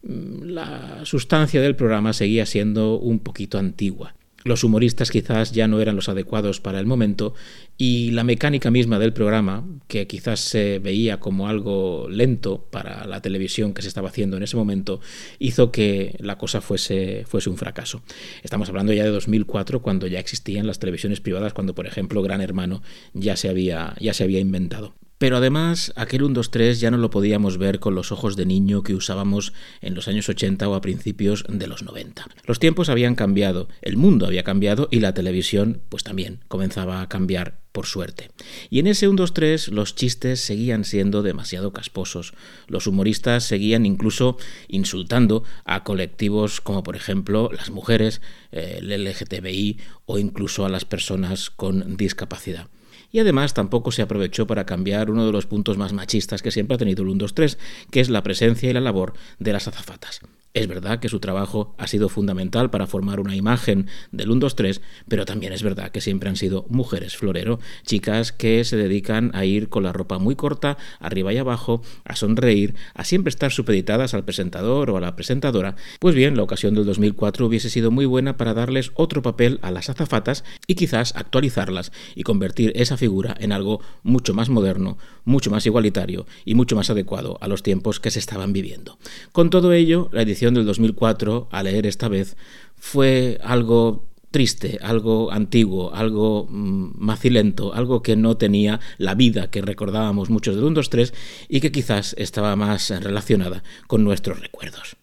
la 0.03 1.01
sustancia 1.03 1.61
del 1.61 1.75
programa 1.75 2.13
seguía 2.13 2.45
siendo 2.45 2.97
un 2.97 3.19
poquito 3.19 3.57
antigua. 3.57 4.15
Los 4.43 4.63
humoristas 4.63 5.11
quizás 5.11 5.51
ya 5.51 5.67
no 5.67 5.81
eran 5.81 5.95
los 5.95 6.09
adecuados 6.09 6.59
para 6.59 6.79
el 6.79 6.87
momento 6.87 7.35
y 7.77 8.09
la 8.11 8.23
mecánica 8.23 8.71
misma 8.71 8.97
del 8.97 9.13
programa, 9.13 9.63
que 9.87 10.07
quizás 10.07 10.39
se 10.39 10.79
veía 10.79 11.19
como 11.19 11.47
algo 11.47 12.07
lento 12.09 12.65
para 12.71 13.05
la 13.05 13.21
televisión 13.21 13.75
que 13.75 13.83
se 13.83 13.87
estaba 13.87 14.09
haciendo 14.09 14.37
en 14.37 14.43
ese 14.43 14.57
momento, 14.57 14.99
hizo 15.37 15.71
que 15.71 16.15
la 16.19 16.39
cosa 16.39 16.59
fuese, 16.59 17.23
fuese 17.27 17.51
un 17.51 17.57
fracaso. 17.57 18.01
Estamos 18.41 18.67
hablando 18.69 18.93
ya 18.93 19.03
de 19.03 19.11
2004, 19.11 19.83
cuando 19.83 20.07
ya 20.07 20.19
existían 20.19 20.65
las 20.65 20.79
televisiones 20.79 21.21
privadas, 21.21 21.53
cuando 21.53 21.75
por 21.75 21.85
ejemplo 21.85 22.23
Gran 22.23 22.41
Hermano 22.41 22.81
ya 23.13 23.35
se 23.35 23.47
había, 23.47 23.95
ya 23.99 24.15
se 24.15 24.23
había 24.23 24.39
inventado. 24.39 24.95
Pero 25.21 25.38
además, 25.38 25.93
aquel 25.95 26.23
1, 26.23 26.34
2, 26.34 26.49
3 26.49 26.79
ya 26.79 26.89
no 26.89 26.97
lo 26.97 27.12
podíamos 27.12 27.60
ver 27.60 27.79
con 27.79 27.93
los 27.93 28.12
ojos 28.12 28.36
de 28.36 28.47
niño 28.47 28.81
que 28.81 28.95
usábamos 28.95 29.53
en 29.79 29.93
los 29.93 30.07
años 30.07 30.27
80 30.27 30.67
o 30.67 30.73
a 30.73 30.81
principios 30.81 31.45
de 31.47 31.67
los 31.67 31.84
90. 31.84 32.25
Los 32.47 32.57
tiempos 32.57 32.89
habían 32.89 33.13
cambiado, 33.13 33.67
el 33.84 33.97
mundo 33.97 34.25
había 34.25 34.41
cambiado 34.41 34.88
y 34.89 34.99
la 34.99 35.13
televisión, 35.13 35.84
pues 35.89 36.03
también 36.03 36.39
comenzaba 36.47 37.03
a 37.03 37.07
cambiar, 37.07 37.60
por 37.71 37.86
suerte. 37.86 38.31
Y 38.71 38.79
en 38.79 38.88
ese 38.88 39.07
1, 39.07 39.15
2, 39.15 39.34
3 39.36 39.67
los 39.67 39.93
chistes 39.93 40.39
seguían 40.39 40.86
siendo 40.86 41.21
demasiado 41.21 41.71
casposos. 41.71 42.34
Los 42.65 42.88
humoristas 42.88 43.43
seguían 43.43 43.86
incluso 43.86 44.38
insultando 44.69 45.43
a 45.65 45.84
colectivos 45.84 46.62
como 46.62 46.81
por 46.81 46.95
ejemplo 46.95 47.51
las 47.55 47.69
mujeres, 47.69 48.21
eh, 48.51 48.79
el 48.79 49.05
LGTBI 49.05 49.77
o 50.07 50.17
incluso 50.17 50.65
a 50.65 50.69
las 50.69 50.86
personas 50.86 51.51
con 51.51 51.95
discapacidad 51.95 52.69
y 53.12 53.19
además 53.19 53.54
tampoco 53.54 53.91
se 53.91 54.02
aprovechó 54.02 54.47
para 54.47 54.65
cambiar 54.65 55.12
uno 55.12 55.26
de 55.26 55.32
los 55.32 55.45
puntos 55.45 55.78
más 55.78 55.93
machistas 55.93 56.41
que 56.41 56.52
siempre 56.52 56.76
ha 56.76 56.80
tenido 56.80 57.04
el 57.04 57.10
1, 57.10 57.19
2, 57.19 57.34
3, 57.34 57.58
que 57.91 58.00
es 58.00 58.10
la 58.10 58.24
presencia 58.24 58.69
y 58.69 58.74
la 58.74 58.82
labor 58.82 59.13
de 59.39 59.54
las 59.54 59.67
azafatas. 59.67 60.21
Es 60.53 60.67
verdad 60.67 60.99
que 60.99 61.07
su 61.07 61.21
trabajo 61.21 61.73
ha 61.77 61.87
sido 61.87 62.09
fundamental 62.09 62.69
para 62.69 62.85
formar 62.85 63.21
una 63.21 63.37
imagen 63.37 63.87
del 64.11 64.31
1, 64.31 64.41
2, 64.41 64.55
3, 64.57 64.81
pero 65.07 65.23
también 65.23 65.53
es 65.53 65.63
verdad 65.63 65.91
que 65.91 66.01
siempre 66.01 66.27
han 66.27 66.35
sido 66.35 66.65
mujeres 66.67 67.15
florero, 67.15 67.59
chicas 67.85 68.33
que 68.33 68.65
se 68.65 68.75
dedican 68.75 69.31
a 69.33 69.45
ir 69.45 69.69
con 69.69 69.83
la 69.83 69.93
ropa 69.93 70.19
muy 70.19 70.35
corta, 70.35 70.77
arriba 70.99 71.31
y 71.31 71.37
abajo, 71.37 71.81
a 72.03 72.17
sonreír, 72.17 72.75
a 72.95 73.05
siempre 73.05 73.29
estar 73.29 73.53
supeditadas 73.53 74.13
al 74.13 74.25
presentador 74.25 74.89
o 74.89 74.97
a 74.97 75.01
la 75.01 75.15
presentadora. 75.15 75.77
Pues 76.01 76.15
bien, 76.15 76.35
la 76.35 76.43
ocasión 76.43 76.73
del 76.73 76.85
2004 76.85 77.45
hubiese 77.45 77.69
sido 77.69 77.89
muy 77.89 78.05
buena 78.05 78.35
para 78.35 78.53
darles 78.53 78.91
otro 78.95 79.21
papel 79.21 79.57
a 79.61 79.71
las 79.71 79.89
azafatas 79.89 80.43
y 80.67 80.75
quizás 80.75 81.15
actualizarlas 81.15 81.93
y 82.13 82.23
convertir 82.23 82.73
esa 82.75 82.97
figura 82.97 83.37
en 83.39 83.53
algo 83.53 83.79
mucho 84.03 84.33
más 84.33 84.49
moderno, 84.49 84.97
mucho 85.23 85.49
más 85.49 85.65
igualitario 85.65 86.25
y 86.43 86.55
mucho 86.55 86.75
más 86.75 86.89
adecuado 86.89 87.37
a 87.39 87.47
los 87.47 87.63
tiempos 87.63 88.01
que 88.01 88.11
se 88.11 88.19
estaban 88.19 88.51
viviendo. 88.51 88.97
Con 89.31 89.49
todo 89.49 89.71
ello, 89.71 90.09
la 90.11 90.23
edición 90.23 90.40
del 90.49 90.65
2004, 90.65 91.49
a 91.51 91.63
leer 91.63 91.86
esta 91.86 92.08
vez, 92.08 92.36
fue 92.75 93.39
algo 93.43 94.08
triste, 94.32 94.80
algo 94.82 95.32
antiguo, 95.32 95.93
algo 95.93 96.47
mm, 96.49 96.93
macilento, 96.97 97.73
algo 97.73 98.01
que 98.01 98.15
no 98.15 98.38
tenía 98.38 98.80
la 98.97 99.13
vida 99.13 99.51
que 99.51 99.62
recordábamos 99.62 100.30
muchos 100.30 100.56
del 100.56 100.63
1, 100.63 100.75
2, 100.75 100.89
3 100.89 101.13
y 101.49 101.60
que 101.60 101.71
quizás 101.71 102.15
estaba 102.17 102.56
más 102.56 102.89
relacionada 102.89 103.63
con 103.88 104.04
nuestros 104.04 104.39
recuerdos. 104.39 104.95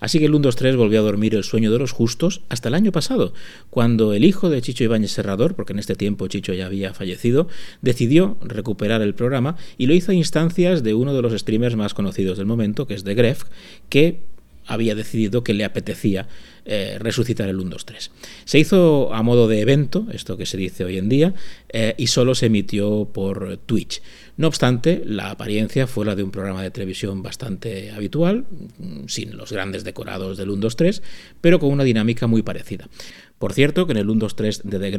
Así 0.00 0.18
que 0.18 0.26
el 0.26 0.34
1, 0.34 0.42
2, 0.42 0.56
3 0.56 0.76
volvió 0.76 1.00
a 1.00 1.02
dormir 1.02 1.34
el 1.34 1.44
sueño 1.44 1.72
de 1.72 1.78
los 1.78 1.92
justos 1.92 2.42
hasta 2.48 2.68
el 2.68 2.74
año 2.74 2.92
pasado, 2.92 3.32
cuando 3.70 4.12
el 4.12 4.24
hijo 4.24 4.50
de 4.50 4.60
Chicho 4.60 4.84
Ibáñez 4.84 5.12
Serrador, 5.12 5.54
porque 5.54 5.72
en 5.72 5.78
este 5.78 5.94
tiempo 5.94 6.26
Chicho 6.26 6.52
ya 6.52 6.66
había 6.66 6.92
fallecido, 6.92 7.48
decidió 7.80 8.36
recuperar 8.42 9.00
el 9.02 9.14
programa 9.14 9.56
y 9.78 9.86
lo 9.86 9.94
hizo 9.94 10.10
a 10.10 10.14
instancias 10.14 10.82
de 10.82 10.94
uno 10.94 11.14
de 11.14 11.22
los 11.22 11.32
streamers 11.32 11.76
más 11.76 11.94
conocidos 11.94 12.36
del 12.36 12.46
momento, 12.46 12.86
que 12.86 12.94
es 12.94 13.04
The 13.04 13.14
Gref, 13.14 13.44
que 13.88 14.33
había 14.66 14.94
decidido 14.94 15.44
que 15.44 15.54
le 15.54 15.64
apetecía 15.64 16.28
eh, 16.64 16.96
resucitar 16.98 17.48
el 17.48 17.60
1, 17.60 17.70
2, 17.70 17.84
3. 17.84 18.10
Se 18.44 18.58
hizo 18.58 19.12
a 19.12 19.22
modo 19.22 19.48
de 19.48 19.60
evento, 19.60 20.06
esto 20.12 20.36
que 20.36 20.46
se 20.46 20.56
dice 20.56 20.84
hoy 20.84 20.98
en 20.98 21.08
día, 21.08 21.34
eh, 21.68 21.94
y 21.98 22.06
solo 22.06 22.34
se 22.34 22.46
emitió 22.46 23.10
por 23.12 23.58
Twitch. 23.58 24.00
No 24.36 24.48
obstante, 24.48 25.02
la 25.04 25.30
apariencia 25.30 25.86
fue 25.86 26.06
la 26.06 26.16
de 26.16 26.22
un 26.22 26.30
programa 26.30 26.62
de 26.62 26.70
televisión 26.70 27.22
bastante 27.22 27.90
habitual, 27.90 28.46
sin 29.06 29.36
los 29.36 29.52
grandes 29.52 29.84
decorados 29.84 30.38
del 30.38 30.50
1, 30.50 30.60
2, 30.60 30.76
3, 30.76 31.02
pero 31.40 31.58
con 31.58 31.70
una 31.70 31.84
dinámica 31.84 32.26
muy 32.26 32.42
parecida. 32.42 32.88
Por 33.38 33.52
cierto, 33.52 33.86
que 33.86 33.92
en 33.92 33.98
el 33.98 34.10
1, 34.10 34.20
2, 34.20 34.36
3 34.36 34.60
de 34.64 34.78
The 34.78 34.90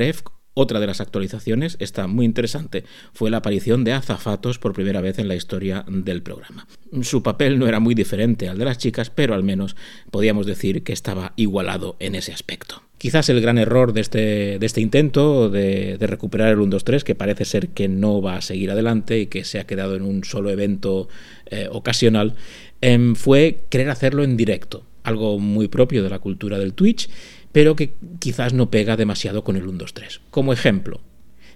otra 0.55 0.79
de 0.79 0.87
las 0.87 1.01
actualizaciones, 1.01 1.75
está 1.79 2.07
muy 2.07 2.25
interesante, 2.25 2.85
fue 3.13 3.29
la 3.29 3.37
aparición 3.37 3.83
de 3.83 3.93
azafatos 3.93 4.57
por 4.57 4.73
primera 4.73 5.01
vez 5.01 5.19
en 5.19 5.27
la 5.27 5.35
historia 5.35 5.85
del 5.87 6.23
programa. 6.23 6.65
Su 7.01 7.21
papel 7.21 7.59
no 7.59 7.67
era 7.67 7.79
muy 7.79 7.93
diferente 7.93 8.47
al 8.47 8.57
de 8.57 8.65
las 8.65 8.77
chicas, 8.77 9.09
pero 9.09 9.35
al 9.35 9.43
menos 9.43 9.75
podíamos 10.11 10.45
decir 10.45 10.83
que 10.83 10.93
estaba 10.93 11.33
igualado 11.35 11.97
en 11.99 12.15
ese 12.15 12.31
aspecto. 12.31 12.81
Quizás 12.97 13.27
el 13.27 13.41
gran 13.41 13.57
error 13.57 13.91
de 13.91 13.99
este, 13.99 14.65
este 14.65 14.79
intento 14.79 15.49
de, 15.49 15.97
recuperar 15.99 16.53
el 16.53 16.59
1-2-3, 16.59 17.03
que 17.03 17.15
parece 17.15 17.43
ser 17.43 17.67
que 17.69 17.89
no 17.89 18.21
va 18.21 18.37
a 18.37 18.41
seguir 18.41 18.71
adelante 18.71 19.19
y 19.19 19.27
que 19.27 19.43
se 19.43 19.59
ha 19.59 19.67
quedado 19.67 19.95
en 19.95 20.03
un 20.03 20.23
solo 20.23 20.49
evento 20.49 21.09
eh, 21.47 21.67
ocasional, 21.69 22.35
eh, 22.81 23.13
fue 23.15 23.59
querer 23.69 23.89
hacerlo 23.89 24.23
en 24.23 24.37
directo, 24.37 24.85
algo 25.03 25.37
muy 25.37 25.67
propio 25.67 26.01
de 26.01 26.09
la 26.09 26.19
cultura 26.19 26.57
del 26.57 26.73
Twitch 26.73 27.09
pero 27.55 27.77
que 27.77 27.93
quizás 28.19 28.51
no 28.51 28.69
pega 28.69 28.97
demasiado 28.97 29.45
con 29.45 29.55
el 29.55 29.65
1, 29.65 29.77
2, 29.77 29.93
3. 29.93 30.21
Como 30.29 30.51
ejemplo, 30.51 30.99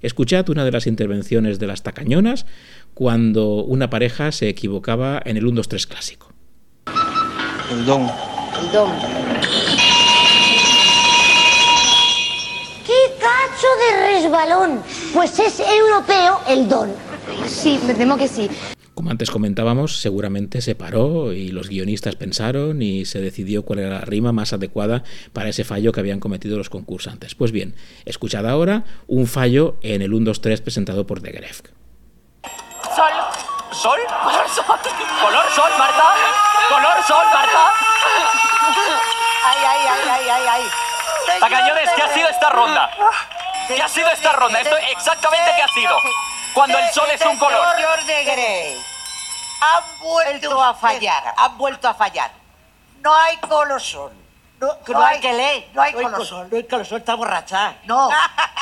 escuchad 0.02 0.48
una 0.48 0.64
de 0.64 0.72
las 0.72 0.88
intervenciones 0.88 1.60
de 1.60 1.68
las 1.68 1.84
tacañonas 1.84 2.46
cuando 2.94 3.56
una 3.66 3.90
pareja 3.90 4.32
se 4.32 4.48
equivocaba 4.48 5.22
en 5.26 5.36
el 5.36 5.46
1, 5.46 5.58
2, 5.58 5.68
3 5.68 5.88
clásico. 5.88 6.32
El 7.70 7.86
don. 7.86 8.04
El 8.04 8.72
don. 8.72 8.92
¡Qué 12.88 13.02
cacho 13.20 13.68
de 13.82 14.22
resbalón! 14.22 14.82
Pues 15.14 15.38
es 15.38 15.60
europeo 15.60 16.40
el 16.48 16.70
don. 16.70 16.94
Sí, 17.46 17.78
me 17.86 17.94
temo 17.94 18.16
que 18.16 18.30
sí. 18.30 18.50
Como 19.00 19.12
antes 19.12 19.32
comentábamos, 19.32 20.02
seguramente 20.02 20.60
se 20.60 20.76
paró 20.76 21.32
y 21.32 21.54
los 21.54 21.70
guionistas 21.70 22.18
pensaron 22.18 22.82
y 22.82 23.06
se 23.06 23.22
decidió 23.22 23.64
cuál 23.64 23.80
era 23.80 23.92
la 23.92 24.02
rima 24.02 24.34
más 24.34 24.52
adecuada 24.52 25.06
para 25.32 25.48
ese 25.48 25.64
fallo 25.64 25.94
que 25.94 26.02
habían 26.02 26.20
cometido 26.20 26.58
los 26.58 26.70
concursantes. 26.70 27.34
Pues 27.34 27.54
bien, 27.54 27.76
escuchad 28.04 28.46
ahora 28.46 28.84
un 29.08 29.26
fallo 29.26 29.78
en 29.84 30.02
el 30.02 30.14
1, 30.14 30.26
2, 30.26 30.42
3 30.42 30.60
presentado 30.60 31.08
por 31.08 31.22
The 31.22 31.32
Gref. 31.32 31.62
Sol. 32.94 33.14
¿Sol? 33.72 34.00
Color 34.22 34.50
sol. 34.50 34.66
Color 34.68 35.46
sol, 35.56 35.72
Marta. 35.78 36.04
Color 36.68 37.04
sol, 37.08 37.26
Marta. 37.34 37.72
Ay, 39.46 39.60
ay, 39.66 39.80
ay, 39.88 40.10
ay, 40.10 40.30
ay, 40.30 40.44
ay. 40.50 41.40
Tacañones, 41.40 41.90
¿qué 41.96 42.02
ha 42.02 42.14
sido 42.14 42.28
esta 42.28 42.50
ronda? 42.50 42.90
¿Qué 43.66 43.82
ha 43.82 43.88
sido 43.88 44.10
esta 44.10 44.34
ronda? 44.34 44.60
Esto 44.60 44.76
exactamente 44.92 45.52
qué 45.56 45.62
ha 45.62 45.68
sido. 45.70 45.96
Cuando 46.54 46.78
el 46.78 46.90
sol 46.94 47.10
es 47.12 47.22
un 47.26 47.38
color. 47.38 47.76
Señor 47.76 48.04
de 48.06 48.24
Grey, 48.26 48.86
han 49.62 50.00
vuelto 50.00 50.64
a 50.64 50.74
fallar, 50.74 51.34
han 51.38 51.58
vuelto 51.58 51.88
a 51.88 51.94
fallar. 51.94 52.32
No 53.02 53.14
hay 53.16 53.38
colosol. 53.38 54.12
No, 54.60 54.78
que 54.84 54.92
no, 54.92 55.02
hay 55.02 55.22
que 55.22 55.32
leer. 55.32 55.70
No 55.74 55.82
hay 55.82 55.94
No 55.94 56.00
hay 56.00 56.04
color 56.04 56.18
col- 56.18 56.28
sol. 56.28 56.48
no 56.52 56.58
hay 56.58 56.64
color 56.68 56.86
sol, 56.86 56.98
está 56.98 57.16
borracha. 57.16 57.76
No, 57.86 58.10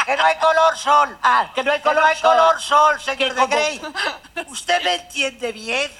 que 0.06 0.16
no 0.16 0.24
hay 0.26 0.36
color 0.38 0.78
sol. 0.78 1.18
Ah, 1.24 1.48
que 1.56 1.64
no 1.64 1.72
hay 1.72 1.80
Que 1.80 1.84
color 1.84 2.02
no 2.04 2.08
hay 2.08 2.16
sol. 2.16 2.38
color 2.38 2.62
sol, 2.62 3.02
señor 3.02 3.18
Que 3.18 3.42
de 3.42 3.48
Grey. 3.48 3.82
¿Usted 4.48 4.84
me 4.84 4.94
entiende 4.96 5.52
bien? 5.52 5.92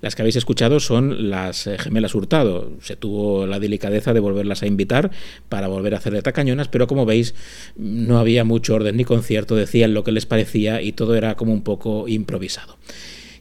Las 0.00 0.14
que 0.14 0.22
habéis 0.22 0.36
escuchado 0.36 0.80
son 0.80 1.30
las 1.30 1.66
eh, 1.66 1.78
gemelas 1.78 2.14
Hurtado. 2.14 2.72
Se 2.80 2.96
tuvo 2.96 3.46
la 3.46 3.58
delicadeza 3.58 4.12
de 4.12 4.20
volverlas 4.20 4.62
a 4.62 4.66
invitar 4.66 5.10
para 5.48 5.68
volver 5.68 5.94
a 5.94 5.98
hacer 5.98 6.12
de 6.12 6.22
tacañonas, 6.22 6.68
pero 6.68 6.86
como 6.86 7.06
veis, 7.06 7.34
no 7.76 8.18
había 8.18 8.44
mucho 8.44 8.74
orden 8.74 8.96
ni 8.96 9.04
concierto, 9.04 9.56
decían 9.56 9.94
lo 9.94 10.04
que 10.04 10.12
les 10.12 10.26
parecía 10.26 10.82
y 10.82 10.92
todo 10.92 11.14
era 11.14 11.36
como 11.36 11.52
un 11.52 11.62
poco 11.62 12.08
improvisado. 12.08 12.76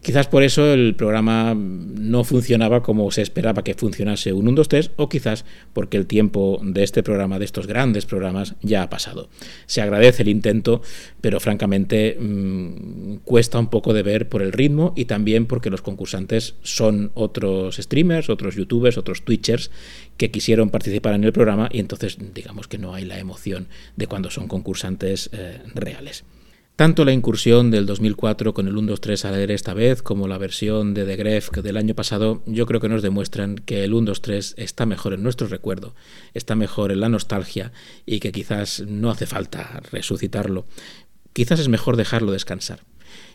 Quizás 0.06 0.28
por 0.28 0.44
eso 0.44 0.72
el 0.72 0.94
programa 0.94 1.56
no 1.56 2.24
funcionaba 2.24 2.84
como 2.84 3.10
se 3.10 3.24
esperaba 3.24 3.64
que 3.64 3.74
funcionase 3.74 4.34
un 4.34 4.48
1, 4.48 4.58
2, 4.58 4.70
3, 4.70 4.92
o 4.98 5.10
quizás 5.10 5.46
porque 5.74 5.98
el 5.98 6.06
tiempo 6.06 6.62
de 6.62 6.84
este 6.84 7.02
programa, 7.02 7.40
de 7.40 7.46
estos 7.46 7.66
grandes 7.66 8.06
programas, 8.06 8.54
ya 8.62 8.84
ha 8.84 8.90
pasado. 8.92 9.30
Se 9.66 9.82
agradece 9.82 10.22
el 10.22 10.30
intento, 10.30 10.84
pero 11.22 11.40
francamente 11.40 12.20
mmm, 12.20 13.16
cuesta 13.24 13.58
un 13.58 13.72
poco 13.72 13.96
de 13.96 14.04
ver 14.04 14.30
por 14.30 14.44
el 14.44 14.52
ritmo 14.52 14.94
y 14.96 15.06
también 15.06 15.48
porque 15.48 15.72
los 15.72 15.82
concursantes 15.82 16.54
son 16.62 17.10
otros 17.16 17.78
streamers, 17.78 18.30
otros 18.30 18.56
youtubers, 18.56 19.00
otros 19.00 19.26
twitchers 19.26 19.72
que 20.18 20.30
quisieron 20.30 20.70
participar 20.70 21.16
en 21.16 21.24
el 21.24 21.34
programa 21.34 21.68
y 21.72 21.80
entonces 21.80 22.20
digamos 22.36 22.68
que 22.68 22.78
no 22.78 22.94
hay 22.94 23.06
la 23.06 23.18
emoción 23.18 23.70
de 23.96 24.06
cuando 24.06 24.30
son 24.30 24.48
concursantes 24.48 25.32
eh, 25.34 25.64
reales. 25.74 26.26
Tanto 26.76 27.06
la 27.06 27.14
incursión 27.14 27.72
del 27.72 27.86
2004 27.86 28.54
con 28.54 28.68
el 28.68 28.76
1-2-3 28.76 29.24
al 29.24 29.36
aire 29.36 29.54
esta 29.54 29.74
vez 29.74 30.02
como 30.02 30.28
la 30.28 30.38
versión 30.38 30.94
de 30.94 31.06
The 31.06 31.16
Gref 31.16 31.52
del 31.52 31.78
año 31.78 31.96
pasado 31.96 32.44
yo 32.48 32.66
creo 32.66 32.82
que 32.82 32.90
nos 32.90 33.02
demuestran 33.02 33.56
que 33.56 33.86
el 33.86 33.94
1-2-3 33.94 34.56
está 34.58 34.86
mejor 34.86 35.14
en 35.14 35.24
nuestro 35.24 35.48
recuerdo, 35.48 35.96
está 36.34 36.56
mejor 36.56 36.92
en 36.92 37.00
la 37.00 37.08
nostalgia 37.08 37.72
y 38.06 38.20
que 38.20 38.34
quizás 38.34 38.84
no 38.86 39.10
hace 39.10 39.26
falta 39.26 39.82
resucitarlo. 39.90 40.66
Quizás 41.32 41.62
es 41.62 41.70
mejor 41.70 41.96
dejarlo 41.96 42.34
descansar. 42.34 42.82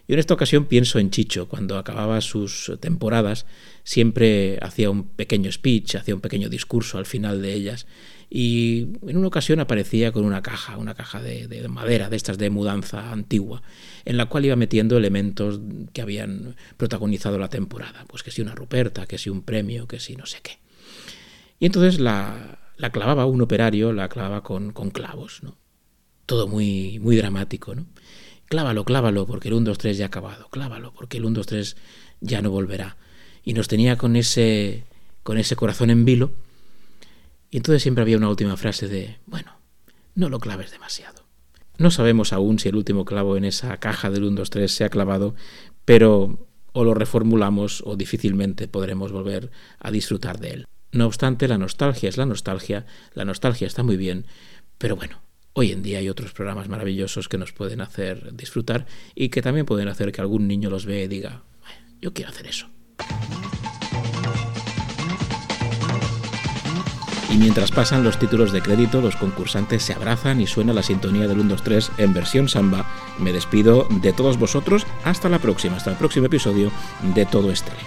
Yo 0.07 0.15
en 0.15 0.19
esta 0.19 0.35
ocasión 0.35 0.67
pienso 0.67 0.99
en 0.99 1.11
Chicho, 1.11 1.49
cuando 1.49 1.79
acababa 1.79 2.21
sus 2.21 2.71
temporadas, 2.81 3.47
siempre 3.85 4.59
hacía 4.61 4.91
un 4.91 5.05
pequeño 5.05 5.51
speech, 5.51 5.95
hacía 5.95 6.15
un 6.15 6.21
pequeño 6.21 6.51
discurso 6.51 6.99
al 6.99 7.07
final 7.07 7.41
de 7.41 7.55
ellas, 7.55 7.87
y 8.33 8.87
en 9.09 9.17
una 9.17 9.27
ocasión 9.27 9.59
aparecía 9.59 10.13
con 10.13 10.25
una 10.25 10.41
caja, 10.41 10.77
una 10.77 10.95
caja 10.95 11.21
de, 11.21 11.49
de, 11.49 11.67
madera, 11.67 12.09
de 12.09 12.17
estas 12.17 12.39
de 12.39 12.49
mudanza 12.49 13.11
antigua, 13.11 13.61
en 14.05 14.17
la 14.17 14.27
cual 14.27 14.45
iba 14.45 14.55
metiendo 14.55 14.97
elementos 14.97 15.61
que 15.93 16.01
habían 16.01 16.55
protagonizado 16.77 17.39
la 17.39 17.49
temporada, 17.49 18.05
pues 18.07 18.23
que 18.23 18.31
si 18.31 18.41
una 18.41 18.55
ruperta, 18.55 19.07
que 19.07 19.19
si 19.19 19.31
un 19.31 19.43
premio, 19.43 19.89
que 19.89 19.99
si 19.99 20.15
no 20.15 20.27
sé 20.27 20.39
qué. 20.45 20.59
Y 21.59 21.67
entonces 21.67 21.99
la, 21.99 22.61
la 22.77 22.91
clavaba 22.91 23.27
un 23.27 23.43
operario, 23.43 23.93
la 23.93 24.09
clavaba 24.09 24.45
con, 24.45 24.73
con 24.73 24.91
clavos, 24.91 25.43
¿no? 25.43 25.57
Todo 26.25 26.47
muy, 26.47 27.01
muy 27.01 27.17
dramático, 27.17 27.75
¿no? 27.75 27.87
Clávalo, 28.47 28.85
clávalo, 28.85 29.27
porque 29.27 29.49
el 29.49 29.55
1, 29.55 29.71
2, 29.71 29.79
3 29.79 29.99
ya 29.99 30.05
ha 30.05 30.09
acabado, 30.09 30.49
clávalo, 30.51 30.93
porque 30.93 31.19
el 31.19 31.25
1, 31.25 31.35
2, 31.35 31.47
3 31.47 31.77
ya 32.21 32.43
no 32.43 32.51
volverá. 32.51 32.97
Y 33.45 33.55
nos 33.55 33.67
tenía 33.67 33.97
con 33.97 34.15
ese, 34.15 34.85
con 35.25 35.37
ese 35.37 35.57
corazón 35.57 35.91
en 35.91 36.05
vilo, 36.05 36.31
y 37.51 37.57
entonces 37.57 37.83
siempre 37.83 38.03
había 38.03 38.17
una 38.17 38.29
última 38.29 38.57
frase 38.57 38.89
de, 38.89 39.19
bueno, 39.27 39.53
no 40.15 40.29
lo 40.29 40.39
claves 40.39 40.71
demasiado. 40.71 41.25
No 41.79 41.91
sabemos 41.91 42.33
aún 42.33 42.59
si 42.59 42.69
el 42.69 42.77
último 42.77 43.05
clavo 43.05 43.37
en 43.37 43.45
esa 43.45 43.77
caja 43.79 44.11
del 44.11 44.25
1, 44.25 44.37
2, 44.37 44.51
3 44.51 44.73
se 44.73 44.85
ha 44.85 44.91
clavado, 44.91 45.35
pero 45.85 46.47
o 46.73 46.85
lo 46.85 46.95
reformulamos 46.95 47.83
o 47.85 47.97
difícilmente 47.97 48.69
podremos 48.69 49.13
volver 49.13 49.51
a 49.79 49.91
disfrutar 49.91 50.39
de 50.39 50.51
él. 50.51 50.67
No 50.93 51.07
obstante, 51.07 51.49
la 51.49 51.59
nostalgia 51.59 52.09
es 52.09 52.17
la 52.17 52.27
nostalgia, 52.27 52.87
la 53.15 53.25
nostalgia 53.25 53.67
está 53.67 53.83
muy 53.83 53.97
bien, 53.97 54.27
pero 54.79 54.97
bueno, 54.97 55.23
hoy 55.53 55.73
en 55.73 55.83
día 55.83 55.99
hay 55.99 56.09
otros 56.09 56.33
programas 56.33 56.69
maravillosos 56.69 57.29
que 57.29 57.39
nos 57.39 57.53
pueden 57.53 57.81
hacer 57.81 58.35
disfrutar 58.37 58.87
y 59.15 59.29
que 59.29 59.43
también 59.43 59.67
pueden 59.67 59.89
hacer 59.89 60.13
que 60.13 60.21
algún 60.21 60.47
niño 60.49 60.71
los 60.71 60.87
vea 60.87 61.05
y 61.05 61.09
diga, 61.09 61.43
yo 62.01 62.13
quiero 62.13 62.31
hacer 62.31 62.47
eso. 62.47 62.69
Y 67.31 67.37
mientras 67.37 67.71
pasan 67.71 68.03
los 68.03 68.19
títulos 68.19 68.51
de 68.51 68.61
crédito, 68.61 69.01
los 69.01 69.15
concursantes 69.15 69.85
se 69.85 69.93
abrazan 69.93 70.41
y 70.41 70.49
suena 70.49 70.73
la 70.73 70.83
sintonía 70.83 71.29
del 71.29 71.39
1, 71.39 71.51
2, 71.51 71.63
3 71.63 71.93
en 71.99 72.13
versión 72.13 72.49
samba. 72.49 72.87
Me 73.19 73.33
despido 73.33 73.87
de 73.89 74.13
todos 74.13 74.37
vosotros. 74.37 74.85
Hasta 75.05 75.29
la 75.29 75.39
próxima, 75.39 75.77
hasta 75.77 75.91
el 75.91 75.97
próximo 75.97 76.27
episodio 76.27 76.73
de 77.15 77.27
Todo 77.27 77.53
Estele. 77.53 77.79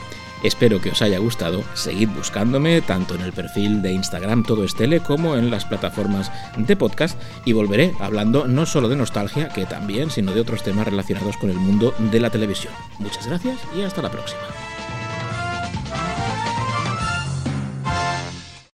Espero 0.43 0.79
que 0.79 0.91
os 0.91 1.01
haya 1.01 1.19
gustado. 1.19 1.63
Seguid 1.73 2.09
buscándome 2.09 2.81
tanto 2.81 3.15
en 3.15 3.21
el 3.21 3.33
perfil 3.33 3.81
de 3.81 3.91
Instagram 3.91 4.43
Todo 4.43 4.63
Estele 4.63 5.01
como 5.01 5.35
en 5.35 5.51
las 5.51 5.65
plataformas 5.65 6.31
de 6.57 6.75
podcast 6.75 7.19
y 7.43 7.51
volveré 7.51 7.93
hablando 7.99 8.47
no 8.47 8.65
solo 8.65 8.87
de 8.87 8.95
nostalgia, 8.95 9.49
que 9.49 9.65
también, 9.65 10.09
sino 10.09 10.33
de 10.33 10.41
otros 10.41 10.63
temas 10.63 10.85
relacionados 10.85 11.35
con 11.37 11.49
el 11.49 11.57
mundo 11.57 11.93
de 11.97 12.19
la 12.19 12.29
televisión. 12.29 12.73
Muchas 12.99 13.27
gracias 13.27 13.59
y 13.75 13.81
hasta 13.81 14.01
la 14.01 14.11
próxima. 14.11 14.41